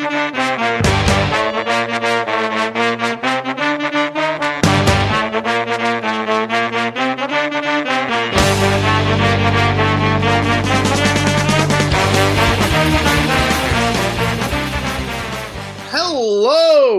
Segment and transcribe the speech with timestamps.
[0.00, 0.08] Hello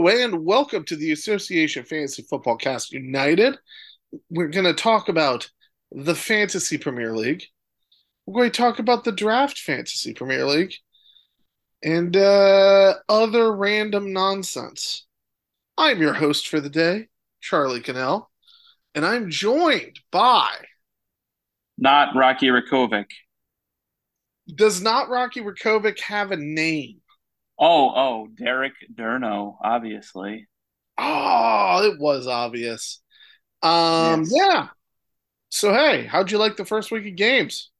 [0.07, 3.57] and welcome to the Association Fantasy Football Cast United.
[4.29, 5.49] We're going to talk about
[5.91, 7.45] the Fantasy Premier League.
[8.27, 10.75] We're going to talk about the Draft Fantasy Premier League
[11.83, 15.05] and uh, other random nonsense.
[15.77, 17.07] I'm your host for the day,
[17.41, 18.29] Charlie Cannell,
[18.93, 20.51] and I'm joined by.
[21.77, 23.07] Not Rocky Rakovic.
[24.53, 27.01] Does not Rocky Rakovic have a name?
[27.57, 30.47] Oh, oh, Derek Durno, obviously.
[30.97, 33.01] Oh, it was obvious.
[33.63, 34.31] Um, Yes.
[34.31, 34.69] yeah.
[35.49, 37.70] So hey, how'd you like the first week of games?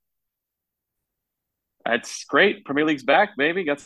[1.85, 2.65] That's great.
[2.65, 3.63] Premier League's back, baby.
[3.63, 3.81] Got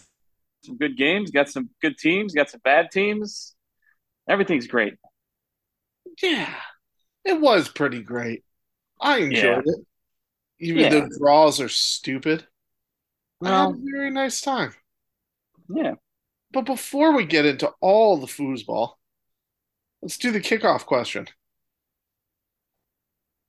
[0.64, 3.56] some good games, got some good teams, got some bad teams.
[4.30, 4.96] Everything's great.
[6.22, 6.54] Yeah,
[7.26, 8.44] it was pretty great.
[9.02, 9.62] I enjoyed Yeah.
[9.66, 9.86] it,
[10.60, 10.90] even Yeah.
[10.90, 12.48] though draws are stupid.
[13.46, 14.76] I had Well, a um, very nice time.
[15.70, 15.96] yeah.
[16.50, 18.96] But before we get into all the foosball,
[20.02, 21.28] let's do the kickoff question.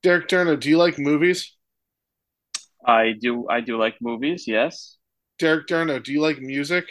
[0.01, 1.55] Derek Turner, do you like movies?
[2.85, 4.97] I do I do like movies, yes.
[5.39, 6.85] Derek Durno, do you like music?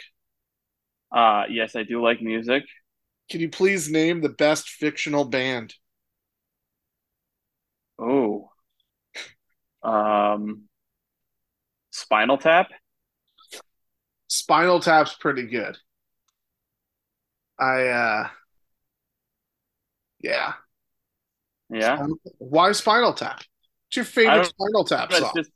[1.15, 2.63] Uh yes, I do like music.
[3.29, 5.73] Can you please name the best fictional band?
[7.99, 8.49] Oh.
[9.83, 10.63] Um
[11.91, 12.69] Spinal Tap?
[14.27, 15.77] Spinal Tap's pretty good.
[17.59, 18.27] I uh
[20.19, 20.53] yeah.
[21.69, 22.05] Yeah.
[22.37, 23.37] Why Spinal Tap?
[23.37, 25.31] What's your favorite Spinal Tap song?
[25.35, 25.51] just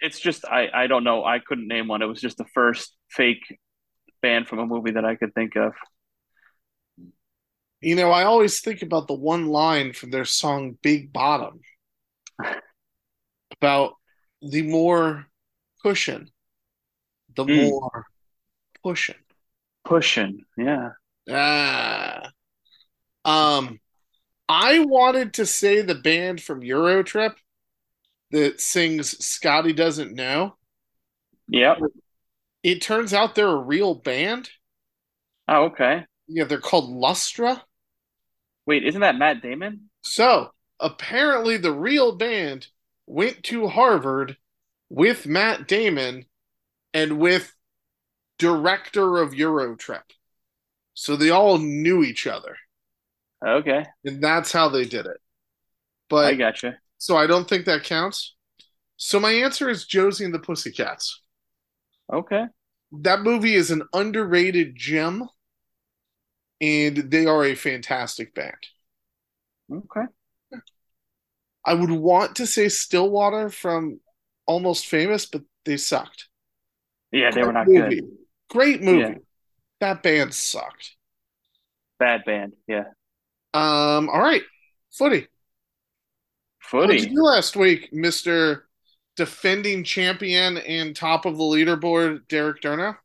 [0.00, 1.24] it's just I I don't know.
[1.24, 2.02] I couldn't name one.
[2.02, 3.58] It was just the first fake
[4.22, 5.72] band from a movie that I could think of.
[7.80, 11.60] You know, I always think about the one line from their song Big Bottom
[13.52, 13.94] about
[14.42, 15.26] the more
[15.82, 16.30] pushing,
[17.34, 17.70] the Mm.
[17.70, 18.06] more
[18.82, 19.16] pushing.
[19.84, 20.44] Pushing.
[20.58, 20.90] Yeah.
[21.30, 22.30] Ah.
[23.24, 23.80] Um,
[24.48, 27.36] I wanted to say the band from Eurotrip
[28.30, 30.56] that sings Scotty Doesn't Know.
[31.48, 31.78] Yep.
[32.62, 34.50] It turns out they're a real band.
[35.48, 36.04] Oh, okay.
[36.28, 37.60] Yeah, they're called Lustra.
[38.66, 39.90] Wait, isn't that Matt Damon?
[40.02, 42.68] So apparently, the real band
[43.06, 44.36] went to Harvard
[44.88, 46.26] with Matt Damon
[46.94, 47.54] and with
[48.38, 50.02] director of Eurotrip.
[50.94, 52.56] So they all knew each other,
[53.44, 55.18] Okay, and that's how they did it.
[56.08, 56.78] But I gotcha.
[57.00, 58.36] So I don't think that counts.
[58.96, 61.22] So my answer is Josie and the Pussycats.
[62.12, 62.46] Okay,
[62.92, 65.28] That movie is an underrated gem,
[66.60, 68.56] and they are a fantastic band.
[69.70, 70.06] okay.
[71.64, 74.00] I would want to say Stillwater from
[74.46, 76.28] Almost Famous, but they sucked.
[77.12, 77.96] Yeah, they were not Great good.
[78.00, 78.12] movie.
[78.48, 79.00] Great movie.
[79.00, 79.14] Yeah.
[79.80, 80.96] That band sucked.
[81.98, 82.54] Bad band.
[82.66, 82.84] Yeah,
[83.54, 84.42] Um, all right.
[84.92, 85.26] Footy.
[86.78, 88.64] What did you do last week, Mr.
[89.16, 92.96] Defending champion and top of the leaderboard, Derek Durno?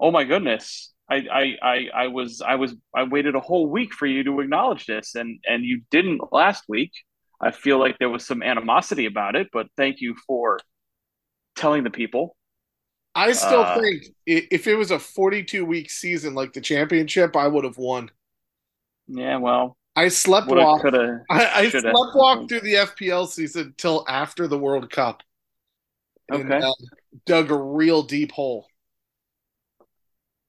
[0.00, 0.92] Oh my goodness.
[1.08, 4.40] I, I, I, I was, I was, I waited a whole week for you to
[4.40, 6.90] acknowledge this, and and you didn't last week.
[7.40, 10.58] I feel like there was some animosity about it, but thank you for
[11.56, 12.36] telling the people.
[13.14, 17.48] I still Uh, think if it was a 42 week season like the championship, I
[17.48, 18.10] would have won.
[19.08, 20.82] Yeah, well, I slept walk.
[20.82, 25.22] coulda, I, I slept walk through the FPL season till after the World Cup.
[26.28, 26.66] And, Okay.
[26.66, 26.72] uh,
[27.24, 28.66] dug a real deep hole.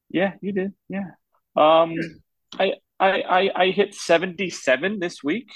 [0.09, 0.73] Yeah, you did.
[0.89, 1.11] Yeah.
[1.55, 1.95] Um,
[2.59, 5.49] I, I, I, I hit seventy-seven this week.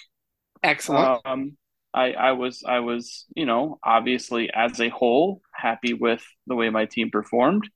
[0.64, 1.20] Excellent.
[1.26, 1.58] Um,
[1.94, 6.70] I, I was, I was, you know, obviously as a whole, happy with the way
[6.70, 7.68] my team performed.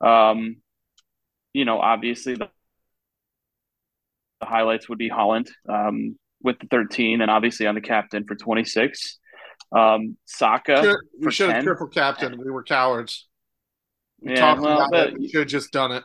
[0.00, 0.58] Um,
[1.52, 2.50] you know, obviously the,
[4.40, 8.34] the highlights would be Haaland, um, with the 13 and obviously on the captain for
[8.36, 9.18] 26.
[9.70, 12.38] Um, Saka we should have triple captain.
[12.38, 13.26] We were cowards.
[14.20, 15.18] We Yeah, talked well, about it.
[15.18, 16.04] We should have just done it.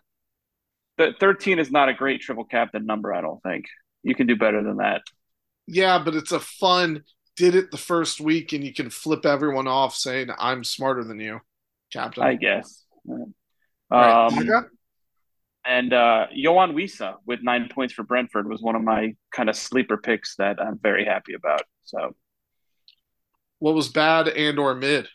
[0.98, 3.14] the 13 is not a great triple captain number.
[3.14, 3.66] I don't think
[4.04, 5.02] you can do better than that.
[5.66, 7.04] Yeah, but it's a fun.
[7.36, 11.20] Did it the first week, and you can flip everyone off saying I'm smarter than
[11.20, 11.40] you,
[11.92, 12.24] captain.
[12.24, 12.84] I guess.
[13.06, 14.74] Right.
[15.66, 19.56] And uh, Yoane Wissa with nine points for Brentford was one of my kind of
[19.56, 21.62] sleeper picks that I'm very happy about.
[21.84, 22.16] So,
[23.60, 25.08] what was bad and or mid?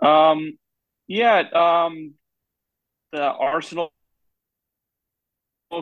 [0.00, 0.52] Um,
[1.06, 2.14] yeah, um,
[3.12, 3.92] the Arsenal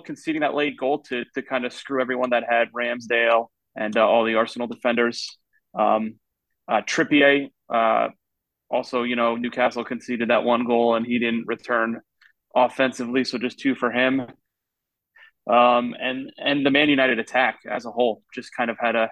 [0.05, 3.47] conceding that late goal to to kind of screw everyone that had Ramsdale
[3.77, 5.39] and uh, all the Arsenal defenders.
[5.79, 6.17] Um,
[6.67, 8.09] uh, Trippier, uh,
[8.71, 12.01] also, you know, Newcastle conceded that one goal and he didn't return
[12.65, 14.21] offensively, so just two for him.
[15.51, 19.11] Um, and and the Man United attack as a whole just kind of had a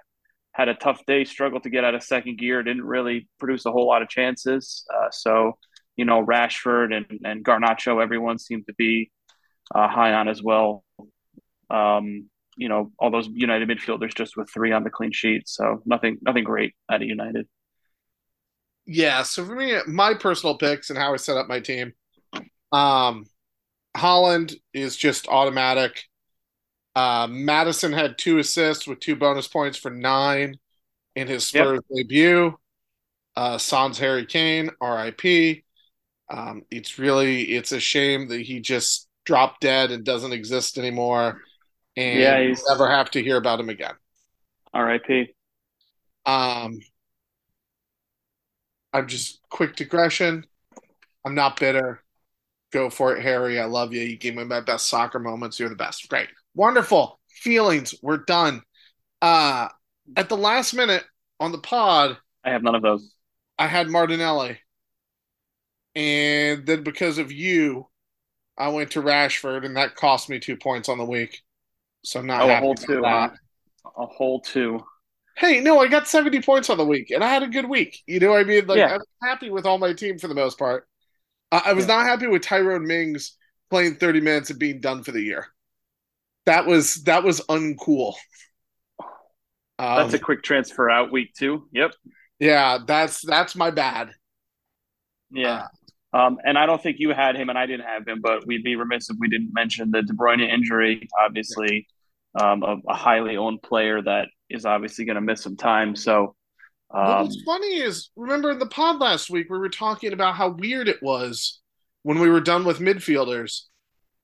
[0.56, 3.70] had a tough day, struggled to get out of second gear, didn't really produce a
[3.70, 4.86] whole lot of chances.
[4.92, 5.58] Uh, so,
[5.96, 9.10] you know, Rashford and, and Garnacho, everyone seemed to be
[9.74, 10.82] uh, high on as well.
[11.68, 15.46] Um, you know, all those United midfielders just with three on the clean sheet.
[15.46, 17.46] So nothing, nothing great out of United.
[18.86, 19.24] Yeah.
[19.24, 21.92] So for me, my personal picks and how I set up my team,
[22.72, 23.26] um,
[23.96, 26.04] Haaland is just automatic.
[26.94, 30.56] Uh, Maddison had two assists with two bonus points for nine
[31.14, 32.06] in his Spurs yep.
[32.08, 32.56] debut.
[33.36, 35.62] Uh, Sans Harry Kane, RIP.
[36.30, 41.42] Um, it's really it's a shame that he just dropped dead and doesn't exist anymore.
[41.96, 42.64] And yeah, he's...
[42.68, 43.94] never have to hear about him again.
[44.72, 45.34] R.I.P.
[46.24, 46.80] Um,
[48.92, 50.44] I'm just quick digression.
[51.24, 52.02] I'm not bitter.
[52.72, 53.60] Go for it, Harry.
[53.60, 54.00] I love you.
[54.00, 55.58] You gave me my best soccer moments.
[55.58, 56.08] You're the best.
[56.08, 56.28] Great.
[56.54, 57.20] Wonderful.
[57.28, 57.94] Feelings.
[58.02, 58.62] We're done.
[59.22, 59.68] Uh
[60.16, 61.04] at the last minute
[61.40, 62.18] on the pod.
[62.44, 63.12] I have none of those.
[63.58, 64.58] I had Martinelli.
[65.94, 67.88] And then because of you,
[68.58, 71.42] I went to Rashford, and that cost me two points on the week.
[72.04, 73.02] So I'm not oh, a whole two.
[73.02, 73.30] Huh?
[73.96, 74.84] A whole two.
[75.36, 78.02] Hey, no, I got 70 points on the week, and I had a good week.
[78.06, 78.66] You know what I mean?
[78.66, 78.94] Like, yeah.
[78.94, 80.88] I'm happy with all my team for the most part.
[81.52, 81.96] I was yeah.
[81.96, 83.36] not happy with Tyrone Mings
[83.70, 85.46] playing 30 minutes and being done for the year.
[86.46, 88.14] That was that was uncool.
[89.78, 91.68] Um, that's a quick transfer out week two.
[91.72, 91.92] Yep.
[92.38, 94.10] Yeah, that's that's my bad.
[95.30, 95.64] Yeah.
[95.64, 95.68] Uh,
[96.16, 98.62] um, and I don't think you had him, and I didn't have him, but we'd
[98.62, 101.08] be remiss if we didn't mention the De Bruyne injury.
[101.20, 101.88] Obviously,
[102.40, 105.96] um, a, a, highly owned player that is obviously going to miss some time.
[105.96, 106.35] So,
[106.90, 110.50] um, what's funny is, remember in the pod last week we were talking about how
[110.50, 111.60] weird it was
[112.02, 113.62] when we were done with midfielders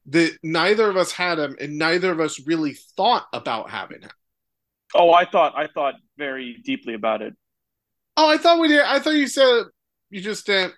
[0.06, 4.10] that neither of us had him, and neither of us really thought about having him.
[4.94, 7.34] Oh, I thought I thought very deeply about it.
[8.16, 8.80] Oh, I thought we did.
[8.80, 9.64] I thought you said
[10.10, 10.74] you just didn't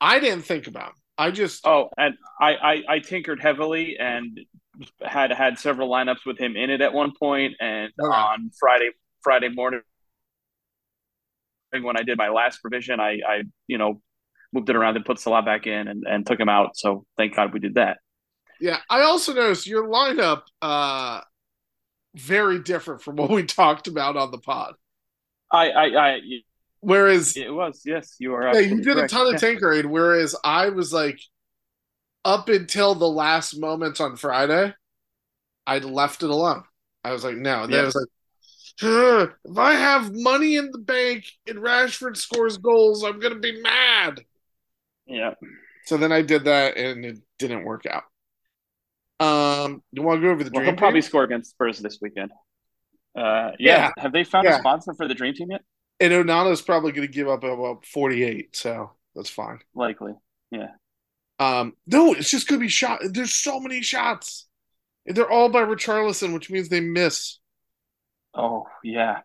[0.00, 0.88] I didn't think about.
[0.88, 0.94] Him.
[1.18, 4.38] I just oh, and I, I I tinkered heavily and
[5.02, 8.14] had had several lineups with him in it at one point, and okay.
[8.14, 8.90] on Friday
[9.22, 9.80] Friday morning
[11.72, 14.00] when I did my last provision, I I you know
[14.52, 16.76] moved it around and put Salah back in and, and took him out.
[16.76, 17.98] So thank God we did that.
[18.60, 21.20] Yeah, I also noticed your lineup uh
[22.14, 24.74] very different from what we talked about on the pod.
[25.50, 26.20] I I, I
[26.86, 28.54] Whereas it was, yes, you are.
[28.54, 29.12] Yeah, you did correct.
[29.12, 29.90] a ton of tinkering.
[29.90, 31.18] Whereas I was like,
[32.24, 34.72] up until the last moments on Friday,
[35.66, 36.62] I left it alone.
[37.02, 37.64] I was like, no.
[37.64, 38.06] And then I was like,
[38.82, 44.20] if I have money in the bank and Rashford scores goals, I'm gonna be mad.
[45.06, 45.34] Yeah.
[45.86, 48.04] So then I did that, and it didn't work out.
[49.18, 50.74] Um, you want to go over the well, dream?
[50.74, 52.32] He'll probably score against Spurs this weekend.
[53.16, 53.58] Uh, yeah.
[53.58, 53.90] yeah.
[53.98, 54.56] Have they found yeah.
[54.56, 55.62] a sponsor for the dream team yet?
[56.00, 59.60] And Onana's probably going to give up about 48, so that's fine.
[59.74, 60.12] Likely,
[60.50, 60.68] yeah.
[61.38, 63.00] Um, no, it's just going to be shot.
[63.10, 64.46] There's so many shots.
[65.06, 67.38] They're all by Richarlison, which means they miss.
[68.36, 69.20] Oh, yeah.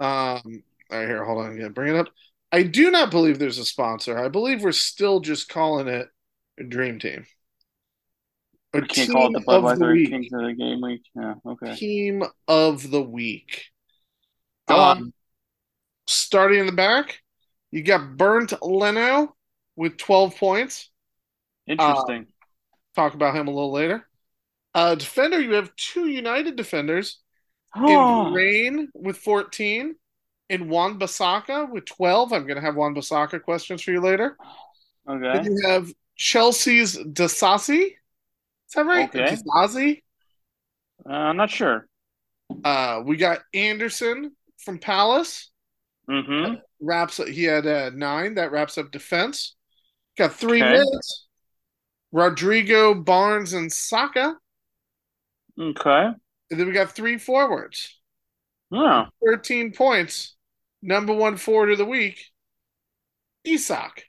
[0.00, 1.58] Um, all right, here, hold on.
[1.58, 2.08] Yeah, bring it up.
[2.50, 4.18] I do not believe there's a sponsor.
[4.18, 6.08] I believe we're still just calling it
[6.58, 7.26] a dream team.
[8.74, 11.02] A we can't call it the Budweiser Kings of the Game Week.
[11.14, 11.76] Yeah, okay.
[11.76, 13.66] Team of the week.
[14.66, 15.12] Go um, on
[16.08, 17.20] starting in the back,
[17.70, 19.36] you got Bernd Leno
[19.76, 20.90] with 12 points.
[21.66, 22.22] Interesting.
[22.22, 24.08] Uh, talk about him a little later.
[24.74, 27.20] Uh, defender, you have two United defenders.
[27.76, 29.94] In Rain with 14
[30.48, 32.32] in Wan Bissaka with 12.
[32.32, 34.36] I'm going to have Wan Bissaka questions for you later.
[35.08, 35.42] Okay.
[35.42, 37.84] Then you have Chelsea's Disasi.
[37.86, 39.08] Is that right?
[39.08, 39.36] Okay.
[39.36, 40.02] Disasi?
[41.08, 41.86] Uh, I'm not sure.
[42.64, 45.50] Uh, we got Anderson from Palace.
[46.08, 46.54] Mm-hmm.
[46.80, 47.20] Wraps.
[47.20, 48.34] up, He had uh, nine.
[48.34, 49.54] That wraps up defense.
[50.16, 50.72] Got three okay.
[50.72, 51.26] minutes.
[52.10, 54.36] Rodrigo, Barnes, and Saka.
[55.60, 56.10] Okay.
[56.50, 57.98] And then we got three forwards.
[58.70, 59.06] Yeah.
[59.24, 60.34] 13 points.
[60.82, 62.24] Number one forward of the week,
[63.44, 64.04] Isak.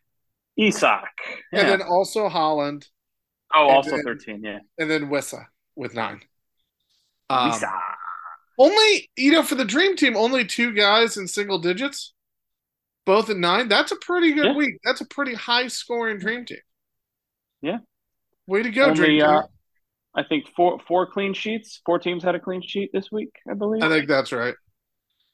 [0.58, 1.05] Isak.
[1.51, 1.62] Yeah.
[1.62, 2.88] And then also Haaland.
[3.55, 4.43] oh, also then- 13.
[4.43, 4.60] Yeah.
[4.77, 6.22] And then Wissa with nine.
[7.29, 7.69] Um, Isak.
[8.60, 12.13] only, you know, for the dream team, only two guys in single digits,
[13.05, 13.67] both at nine.
[13.69, 14.53] That's a pretty good Yeah.
[14.55, 14.79] week.
[14.84, 16.60] That's a pretty high scoring dream team.
[17.62, 17.79] Yeah.
[18.46, 19.29] Way to go, Only, dream team.
[19.29, 19.41] uh,
[20.15, 21.81] I think four four clean sheets.
[21.85, 23.83] Four teams had a clean sheet this week, I believe.
[23.83, 24.55] I think that's right.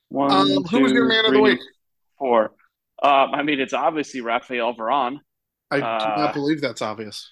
[0.10, 1.60] One, Um, who was your two, man of the week?
[2.20, 2.52] Four.
[3.02, 5.20] Um, I mean, it's obviously Rafael Varane.
[5.72, 7.32] I do Uh, not believe that's obvious.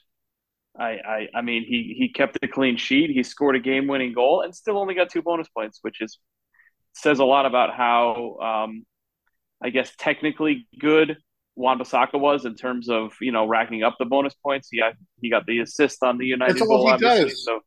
[0.78, 3.12] I, I, I mean, he he kept a clean sheet.
[3.12, 6.18] He scored a game-winning goal and still only got two bonus points, which is
[6.94, 8.86] says a lot about how, um,
[9.62, 11.18] I guess, technically good
[11.56, 14.70] Wan Bissaka was in terms of you know racking up the bonus points.
[14.72, 17.46] He got he got the assist on the United That's all goal, he does.
[17.46, 17.62] So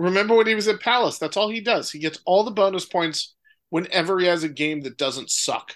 [0.00, 1.18] Remember when he was at Palace?
[1.18, 1.90] That's all he does.
[1.90, 3.34] He gets all the bonus points
[3.68, 5.74] whenever he has a game that doesn't suck,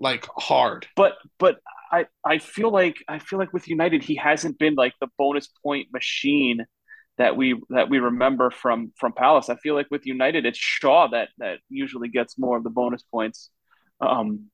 [0.00, 0.88] like hard.
[0.96, 1.58] but but
[1.92, 5.48] I I feel like I feel like with United he hasn't been like the bonus
[5.62, 6.66] point machine
[7.18, 9.48] that we that we remember from from Palace.
[9.48, 13.02] I feel like with United it's Shaw that that usually gets more of the bonus
[13.02, 13.50] points
[14.00, 14.50] um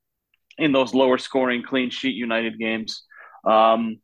[0.58, 3.04] in those lower scoring clean sheet United games.
[3.44, 3.98] Um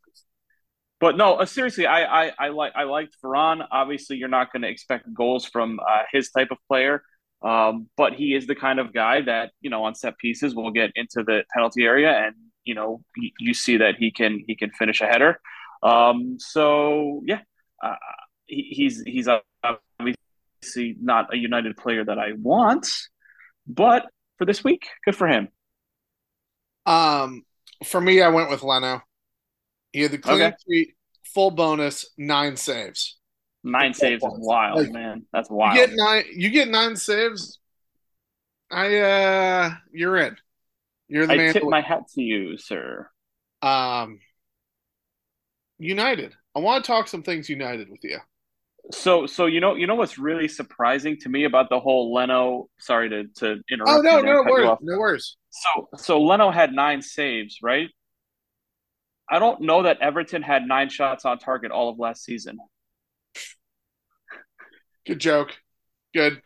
[1.02, 3.66] but no, uh, seriously, I, I I like I liked Varane.
[3.72, 7.02] Obviously, you're not going to expect goals from uh, his type of player,
[7.42, 10.70] um, but he is the kind of guy that you know on set pieces will
[10.70, 14.54] get into the penalty area, and you know you, you see that he can he
[14.54, 15.40] can finish a header.
[15.82, 17.40] Um, so yeah,
[17.82, 17.96] uh,
[18.46, 22.86] he, he's he's obviously not a United player that I want,
[23.66, 24.06] but
[24.38, 25.48] for this week, good for him.
[26.86, 27.44] Um,
[27.84, 29.02] for me, I went with Leno.
[29.92, 30.56] He had the clean Okay.
[30.68, 33.18] sheet, full bonus, nine saves.
[33.64, 35.26] Nine saves is wild, Like, man.
[35.32, 35.74] That's wild.
[35.74, 35.88] You wild.
[35.90, 36.24] get nine.
[36.34, 37.58] You get nine saves.
[38.70, 40.36] I uh, you're in.
[41.08, 41.52] You're the I man.
[41.52, 43.08] tip my hat to you, sir.
[43.60, 44.18] um,
[45.78, 46.32] United.
[46.54, 48.18] I want to talk some things United with you.
[48.90, 52.68] So, so you know, you know what's really surprising to me about the whole Leno.
[52.78, 53.98] Sorry to to interrupt.
[53.98, 55.36] Oh no, no worries, no worries.
[55.50, 57.88] So, so Leno had nine saves, right?
[59.30, 62.58] I don't know that Everton had nine shots on target all of last season.
[65.06, 65.50] Good joke.
[66.12, 66.42] Good.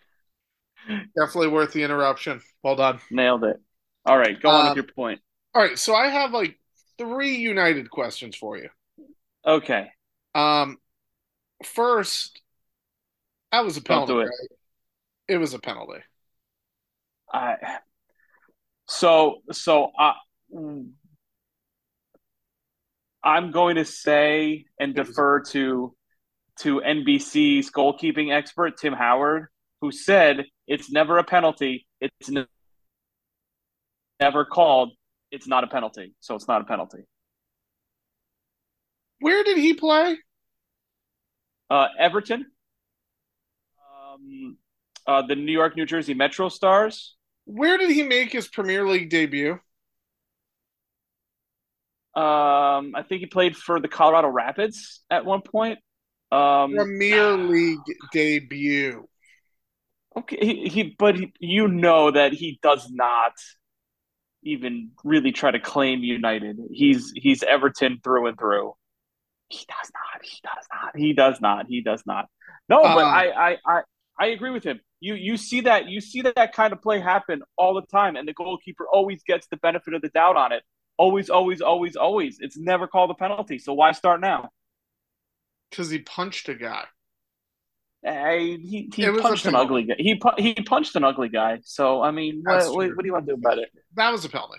[0.88, 2.40] Definitely worth the interruption.
[2.62, 3.00] Well done.
[3.10, 3.56] Nailed it.
[4.04, 5.20] All right, go on Um, with your point.
[5.54, 6.60] All right, so I have like
[6.96, 8.68] three United questions for you.
[9.44, 9.90] Okay,
[10.34, 10.78] Um,
[11.64, 12.40] first,
[13.52, 14.12] that was a penalty.
[14.12, 14.24] do it.
[14.24, 14.48] right?
[15.28, 16.00] It was a penalty.
[17.32, 17.56] I.
[18.88, 20.14] So, so I.
[23.24, 25.94] I'm going to say and defer to
[26.60, 29.48] to NBC's goalkeeping expert Tim Howard,
[29.80, 31.86] who said it's never a penalty.
[32.00, 32.46] It's ne-
[34.20, 34.92] never called.
[35.30, 37.04] It's not a penalty, so it's not a penalty.
[39.20, 40.16] Where did he play?
[41.68, 42.46] Uh, Everton,
[44.16, 44.56] um,
[45.06, 47.16] uh, the New York, New Jersey Metro Stars.
[47.44, 49.58] Where did he make his Premier League debut?
[52.14, 55.78] Um, I think he played for the Colorado Rapids at one point.
[56.32, 57.78] Um, Premier League
[58.12, 59.06] debut.
[60.16, 63.32] Okay, he, he but he, you know that he does not
[64.42, 66.58] even really try to claim United.
[66.70, 68.74] He's he's Everton through and through.
[69.48, 70.24] He does not.
[70.24, 70.96] He does not.
[70.96, 71.66] He does not.
[71.68, 72.26] He does not.
[72.68, 73.82] No, but Uh, I, I I
[74.18, 74.80] I agree with him.
[75.00, 78.26] You you see that you see that kind of play happen all the time, and
[78.26, 80.62] the goalkeeper always gets the benefit of the doubt on it.
[80.98, 82.38] Always, always, always, always.
[82.40, 83.58] It's never called a penalty.
[83.58, 84.48] So why start now?
[85.70, 86.84] Because he punched a guy.
[88.04, 89.94] I, he he It was punched an ugly guy.
[89.98, 91.58] He pu- he punched an ugly guy.
[91.64, 93.68] So I mean, what, what, what do you want to do about it?
[93.96, 94.58] That was a penalty.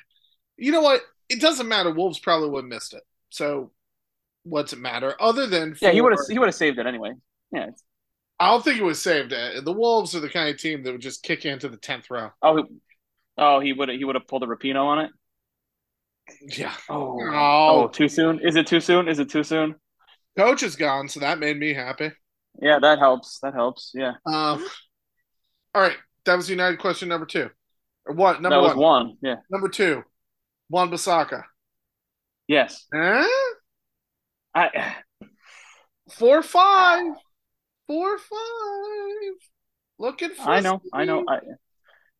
[0.57, 1.01] You know what?
[1.29, 1.91] It doesn't matter.
[1.91, 3.03] Wolves probably would have missed it.
[3.29, 3.71] So
[4.49, 5.15] what's it matter?
[5.19, 7.13] Other than Yeah, he would have he would have saved it anyway.
[7.51, 7.67] Yeah.
[8.39, 9.31] I don't think it was saved.
[9.31, 12.09] The Wolves are the kind of team that would just kick you into the tenth
[12.11, 12.29] row.
[12.41, 12.77] Oh, he-
[13.37, 15.11] oh, he would he would have pulled a Rapinoe on it.
[16.41, 16.73] Yeah.
[16.89, 17.83] Oh, Oh.
[17.83, 18.39] oh, too soon.
[18.39, 19.07] Is it too soon?
[19.07, 19.75] Is it too soon?
[20.37, 22.11] Coach is gone, so that made me happy.
[22.61, 23.39] Yeah, that helps.
[23.39, 23.91] That helps.
[23.95, 24.65] Yeah, Um,
[25.73, 27.49] all right, that was United question number two.
[28.05, 28.41] Or what?
[28.41, 29.07] Number that was one.
[29.07, 29.17] one.
[29.21, 29.35] Yeah.
[29.49, 30.03] Number two,
[30.69, 31.43] Wan Bissaka.
[32.47, 32.85] Yes.
[32.93, 33.46] Huh?
[34.57, 34.95] I.
[36.11, 37.13] Four five.
[37.87, 39.33] Four five.
[39.99, 40.81] Looking for I know.
[40.93, 41.23] I know.
[41.27, 41.39] I,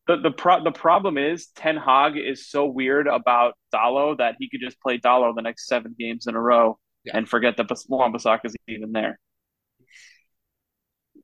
[0.06, 4.48] the the pro- the problem is Ten Hag is so weird about Dalot that he
[4.48, 6.78] could just play Dalot the next seven games in a row.
[7.04, 7.16] yeah.
[7.16, 9.18] and forget that Wan is even there.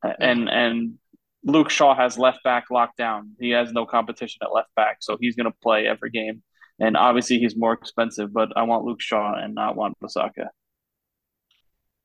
[0.04, 0.14] Yeah.
[0.20, 0.98] And and
[1.44, 3.32] Luke Shaw has left back locked down.
[3.38, 6.42] He has no competition at left back, so he's going to play every game.
[6.80, 10.48] And obviously, he's more expensive, but I want Luke Shaw and not Wan Bissaka.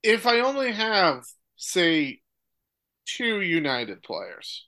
[0.04, 1.26] If I only have,
[1.56, 2.22] say,
[3.06, 4.68] two United players,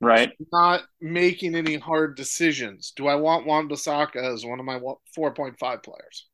[0.00, 4.80] right, not making any hard decisions, do I want Wan Bissaka as one of my
[5.14, 6.26] four point five players?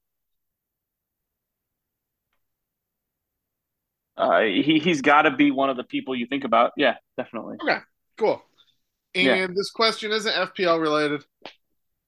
[4.17, 6.73] Uh, he he's got to be one of the people you think about.
[6.77, 7.57] Yeah, definitely.
[7.63, 7.79] Okay,
[8.19, 8.43] cool.
[9.15, 9.47] And yeah.
[9.47, 11.25] this question isn't FPL related.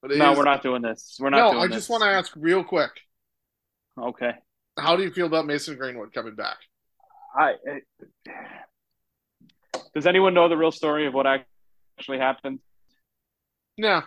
[0.02, 0.38] But no, is...
[0.38, 1.16] we're not doing this.
[1.18, 1.54] We're not.
[1.54, 2.90] No, I just want to ask real quick.
[3.99, 4.32] Okay.
[4.79, 6.57] How do you feel about Mason Greenwood coming back?
[7.37, 7.55] I.
[9.95, 11.26] Does anyone know the real story of what
[11.99, 12.61] actually happened?
[13.76, 14.02] No.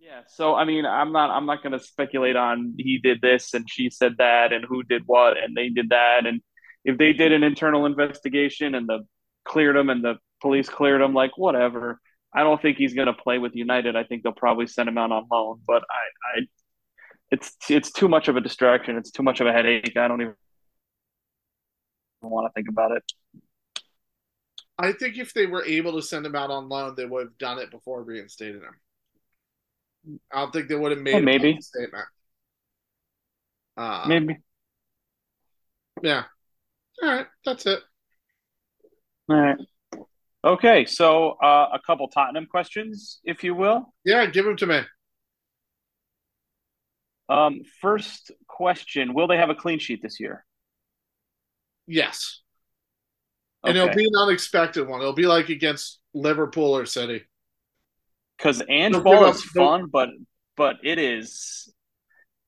[0.00, 3.54] Yeah, so I mean, I'm not I'm not going to speculate on he did this
[3.54, 6.42] and she said that and who did what and they did that and
[6.84, 9.06] if they did an internal investigation and the
[9.44, 12.00] cleared him and the police cleared him, like whatever.
[12.34, 13.96] I don't think he's going to play with United.
[13.96, 16.40] I think they'll probably send him out on loan, but I, I,
[17.34, 18.96] it's it's too much of a distraction.
[18.96, 19.96] It's too much of a headache.
[19.96, 20.34] I don't even
[22.22, 23.02] want to think about it.
[24.78, 27.38] I think if they were able to send him out on loan, they would have
[27.38, 30.18] done it before reinstating him.
[30.32, 32.04] I don't think they would have made well, maybe statement.
[33.76, 34.38] Uh, maybe.
[36.02, 36.24] Yeah.
[37.02, 37.26] All right.
[37.44, 37.80] That's it.
[39.28, 39.56] All right.
[40.44, 43.94] Okay, so uh, a couple Tottenham questions, if you will.
[44.04, 44.80] Yeah, give them to me.
[47.28, 50.44] Um, first question: Will they have a clean sheet this year?
[51.86, 52.40] Yes.
[53.64, 53.70] Okay.
[53.70, 55.00] And it'll be an unexpected one.
[55.00, 57.24] It'll be like against Liverpool or City.
[58.36, 60.10] Because Ange ball is fun, but
[60.56, 61.72] but it is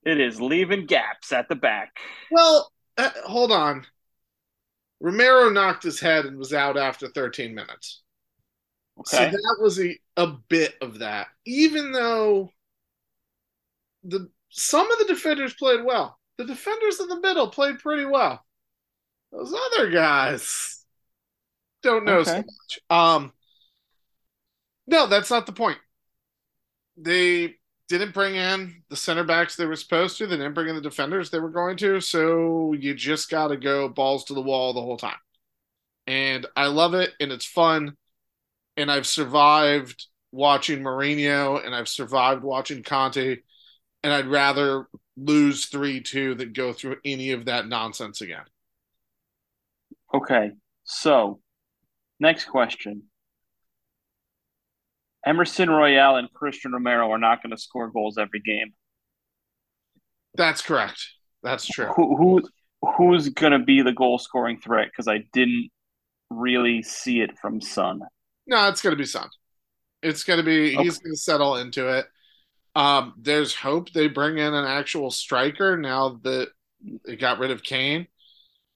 [0.05, 1.97] it is leaving gaps at the back.
[2.31, 3.87] Well, uh, hold on.
[5.01, 8.03] Romero knocked his head and was out after 13 minutes.
[9.01, 9.17] Okay.
[9.17, 11.27] So that was a, a bit of that.
[11.45, 12.51] Even though
[14.05, 16.19] the some of the defenders played well.
[16.39, 18.45] The defenders in the middle played pretty well.
[19.33, 20.85] Those other guys
[21.83, 22.31] don't know okay.
[22.31, 22.81] so much.
[22.91, 23.33] Um
[24.87, 25.79] no, that's not the point.
[26.97, 27.57] They
[27.89, 30.27] didn't bring in the center backs they were supposed to.
[30.27, 32.01] They didn't bring in the defenders they were going to.
[32.01, 35.19] So you just got to go balls to the wall the whole time.
[36.07, 37.97] And I love it and it's fun.
[38.77, 43.39] And I've survived watching Mourinho and I've survived watching Conte.
[44.07, 48.45] And I'd rather lose 3 2 than go through any of that nonsense again.
[50.15, 50.53] Okay.
[50.85, 51.41] So,
[52.21, 53.03] next question.
[55.27, 58.75] Emerson Royal and Christian Romero are not going to score goals every game.
[60.37, 61.05] That's correct.
[61.43, 61.87] That's true.
[61.87, 62.43] Who, who
[62.97, 64.87] who's going to be the goal scoring threat?
[64.87, 65.71] Because I didn't
[66.31, 68.03] really see it from Sun.
[68.47, 69.31] No, it's going to be Sun.
[70.01, 70.85] It's going to be okay.
[70.85, 72.07] he's going to settle into it.
[72.77, 76.49] Um, there's hope they bring in an actual striker now that
[77.07, 78.07] they got rid of Kane.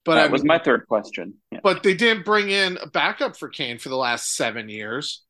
[0.07, 1.35] But that I was my third question.
[1.53, 1.61] Yeah.
[1.63, 5.23] But they didn't bring in a backup for Kane for the last seven years.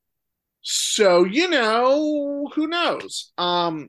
[0.62, 3.33] So, you know, who knows?
[3.37, 3.88] Um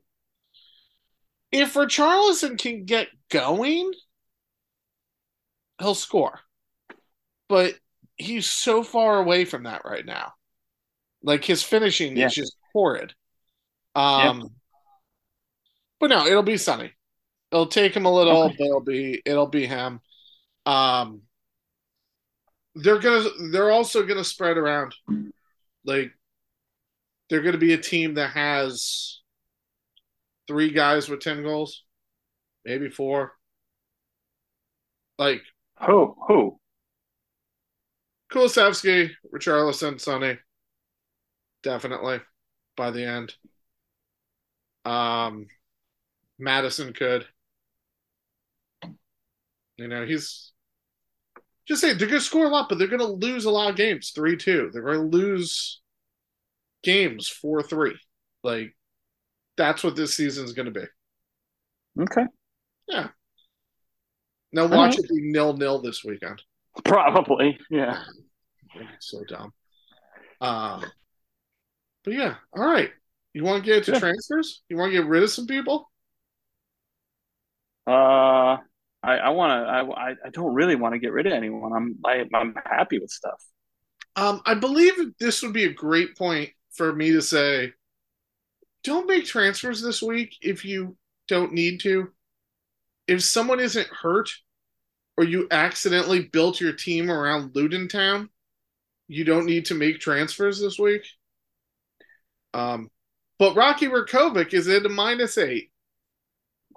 [1.52, 3.92] if Richarlison can get going,
[5.80, 6.40] he'll score.
[7.50, 7.76] But
[8.16, 10.34] he's so far away from that right now.
[11.22, 12.26] Like his finishing yeah.
[12.26, 13.14] is just horrid.
[13.94, 14.50] Um
[16.02, 16.92] but no, it'll be Sonny.
[17.52, 18.56] It'll take him a little, okay.
[18.58, 20.02] but it'll be it'll be him.
[20.66, 21.22] Um
[22.76, 24.94] they're gonna they're also gonna spread around.
[25.86, 26.12] Like
[27.32, 29.22] they're going to be a team that has
[30.50, 31.86] three guys with 10 goals,
[32.66, 33.32] maybe four.
[35.18, 35.42] Like,
[35.80, 36.14] who?
[36.28, 36.60] Who?
[38.34, 40.40] Kulusevski, Richarlison, Sonny.
[41.64, 42.20] Definitely
[42.76, 43.34] by the end.
[44.84, 45.48] Um,
[46.42, 47.26] Maddison could.
[49.78, 50.52] You know, he's
[51.68, 53.70] just saying they're going to score a lot, but they're going to lose a lot
[53.70, 54.72] of games 3 2.
[54.74, 55.82] They're going to lose
[56.84, 57.96] games 4 3.
[58.44, 58.76] Like,
[59.58, 60.86] that's what this season is going to be.
[62.02, 62.26] Okay.
[62.88, 63.10] Yeah.
[64.52, 65.00] Now watch right.
[65.00, 66.42] it be nil nil this weekend.
[66.84, 68.04] Probably, yeah.
[69.00, 69.54] so dumb.
[70.42, 70.86] Um,
[72.04, 72.90] but yeah, all right.
[73.34, 74.00] You want to get into yeah.
[74.00, 74.64] transfers?
[74.68, 75.91] You want to get rid of some people?
[77.88, 78.58] Uh,
[79.04, 79.94] I I want to.
[80.00, 81.74] I I don't really want to get rid of anyone.
[81.74, 83.42] I'm I, I'm happy with stuff.
[84.16, 87.74] Um, I believe this would be a great point for me to say,
[88.84, 92.10] don't make transfers this week if you don't need to.
[93.08, 94.30] if someone isn't hurt
[95.18, 98.30] or you accidentally built your team around Luton Town,
[99.08, 101.04] you don't need to make transfers this week.
[102.54, 102.90] Um,
[103.40, 105.72] but Rocky Rakovic is at a minus eight.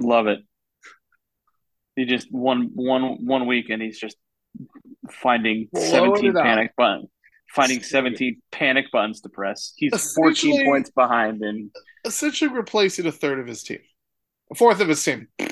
[0.00, 0.40] Love it.
[1.96, 4.16] He just one one one week and he's just
[5.11, 7.09] finding Blowing seventeen panic button,
[7.54, 9.72] finding seventeen panic buttons to press.
[9.76, 11.70] He's fourteen points behind, and
[12.04, 13.78] Essentially replacing a third of his team,
[14.50, 15.28] a fourth of his team.
[15.38, 15.48] yeah,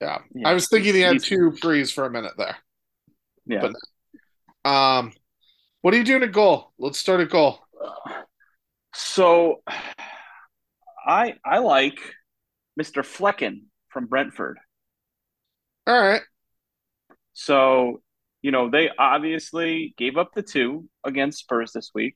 [0.00, 2.56] Yeah, Yeah, I was thinking he had two frees for a minute there.
[3.46, 3.60] yeah.
[3.60, 5.12] But- Um,
[5.80, 6.72] what are you doing at goal?
[6.78, 7.60] Let's start at goal.
[8.94, 9.62] So,
[11.06, 11.98] I I like
[12.78, 13.02] Mr.
[13.02, 14.58] Flekken from Brentford.
[15.86, 16.22] All right.
[17.32, 18.02] So,
[18.42, 22.14] you know, they obviously gave up the two against Spurs this week,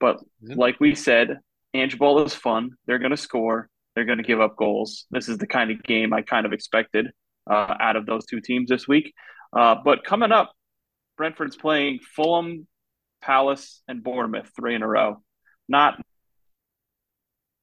[0.00, 0.54] but Yeah.
[0.56, 1.40] like we said,
[1.74, 2.70] Ange Ball is fun.
[2.86, 3.68] They're going to score.
[3.94, 5.06] They're going to give up goals.
[5.10, 7.08] This is the kind of game I kind of expected
[7.48, 9.12] uh, out of those two teams this week.
[9.56, 10.52] Uh, but coming up,
[11.16, 12.66] Brentford's playing Fulham,
[13.22, 15.22] Palace, and Bournemouth three in a row.
[15.68, 16.00] Not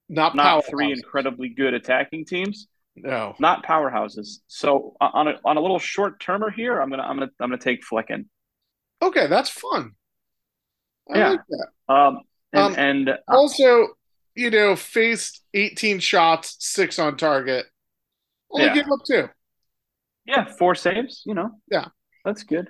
[0.08, 3.36] Not not three incredibly good attacking teams, No.
[3.40, 4.40] not powerhouses.
[4.48, 7.50] So uh, on a on a little short termer here, I'm gonna I'm gonna I'm
[7.50, 8.26] gonna take Flekken.
[9.02, 9.92] Okay, that's fun.
[11.14, 11.30] I Yeah.
[11.32, 11.94] like that.
[11.94, 12.20] Um,
[12.54, 13.88] and, Um, and uh, Also,
[14.36, 17.66] you know, faced 18 shots, six on target.
[18.52, 18.74] Only Yeah.
[18.76, 19.30] gave up two.
[20.26, 21.24] yeah, four saves.
[21.26, 21.86] You know, Yeah.
[22.26, 22.70] that's good.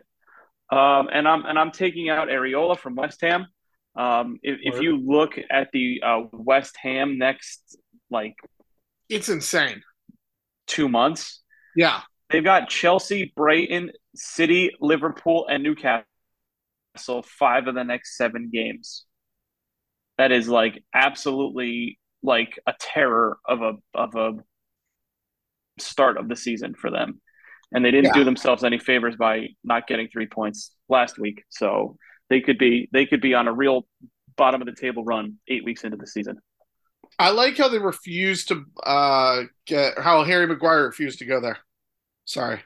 [0.72, 3.48] Um, and I'm and I'm taking out Areola from West Ham.
[3.96, 7.78] Um, if, if you look at the uh, West Ham next
[8.10, 8.36] like
[9.10, 9.84] It's insane.
[10.72, 11.42] Two months,
[11.76, 12.02] Yeah.
[12.30, 16.06] they've got Chelsea, Brighton, City, Liverpool, and Newcastle.
[17.24, 19.06] Five of the next seven games.
[20.18, 24.34] That is like absolutely like a terror of a of a
[25.80, 27.22] start of the season for them.
[27.74, 28.14] And they didn't Yeah.
[28.20, 31.44] do themselves any favors by not getting three points last week.
[31.50, 31.98] So
[32.30, 33.88] they could be they could be on a real
[34.36, 36.40] bottom of the table run eight weeks into the season.
[37.22, 41.58] I like how they refused to uh get how Harry Maguire refused to go there.
[42.26, 42.60] Sorry.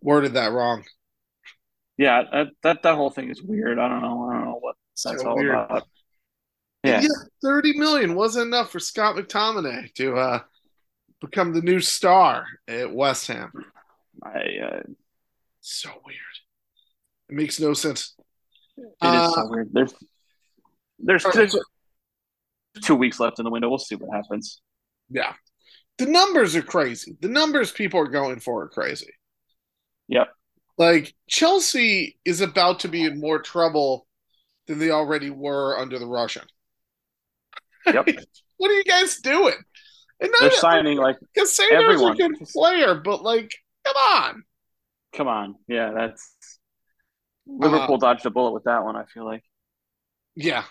[0.00, 0.84] Worded that wrong.
[1.96, 3.78] Yeah, that that, that whole thing is weird.
[3.78, 4.28] I don't know.
[4.30, 5.54] I don't know what So that's all weird.
[5.54, 5.86] about.
[6.84, 7.00] Yeah.
[7.02, 7.08] Yeah.
[7.42, 10.38] 30 million wasn't enough for Scott McTominay to uh
[11.20, 13.52] become the new star at West Ham.
[14.24, 14.80] I uh,
[15.60, 16.18] So weird.
[17.28, 18.14] It makes no sense.
[18.76, 19.68] It is Uh, so weird.
[19.72, 19.94] There's
[20.98, 21.60] there's, there's so-
[22.82, 23.68] two weeks left in the window.
[23.68, 24.60] We'll see what happens.
[25.10, 25.34] Yeah.
[25.98, 27.16] The numbers are crazy.
[27.20, 29.12] The numbers people are going for are crazy.
[30.08, 30.28] Yep.
[30.78, 34.06] Like Chelsea is about to be in more trouble
[34.66, 36.44] than they already were under the Russian.
[37.86, 38.08] Yep.
[38.56, 39.54] what are you guys doing?
[40.20, 42.12] And They're not signing like, Caicedo's everyone.
[42.12, 43.52] a good player, but like,
[43.84, 44.44] come on.
[45.14, 46.34] come on, yeah, that's
[47.48, 48.96] Uh, Liverpool dodged a bullet with that one.
[48.96, 49.42] I feel like.
[50.36, 50.64] Yeah.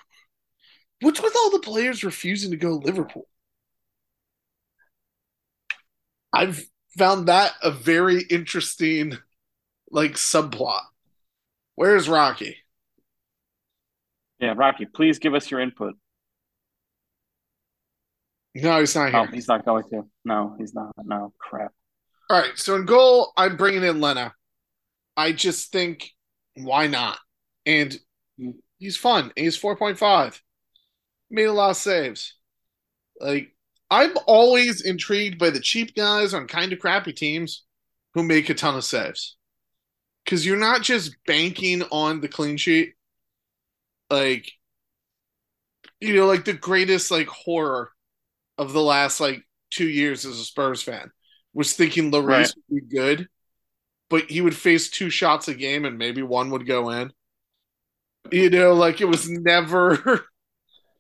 [1.02, 3.28] What's with all the players refusing to go Liverpool?
[6.32, 6.64] I've
[6.98, 9.18] found that a very interesting
[9.90, 10.84] like subplot.
[11.76, 12.58] Where's Rocky?
[14.40, 15.96] Yeah, Rocky, please give us your input.
[18.54, 19.28] No, he's not No, here.
[19.30, 20.04] Oh, he's not going to.
[20.26, 20.92] No, he's not.
[21.04, 21.72] No, crap.
[22.30, 24.32] All right, so in goal, I'm bringing in Leno.
[25.18, 26.12] I just think
[26.56, 27.18] why not?
[27.66, 27.98] And
[28.38, 28.52] hmm.
[28.78, 29.32] he's fun.
[29.36, 30.40] He's 4.5.
[31.32, 32.36] Made a lot of saves.
[33.20, 33.56] Like
[33.91, 37.63] I'm always intrigued by the cheap guys on kind of crappy teams
[38.13, 39.38] who make a ton of saves.
[40.26, 42.96] Cuz you're not just banking on the clean sheet.
[44.10, 44.52] Like
[46.00, 47.91] you know, like the greatest like horror
[48.58, 51.12] of the last like 2 years as a Spurs fan
[51.54, 52.56] was thinking Lloris Right.
[52.70, 53.28] would be good,
[54.10, 57.12] but he would face two shots a game and maybe one would go in.
[58.32, 60.26] You know, like it was never,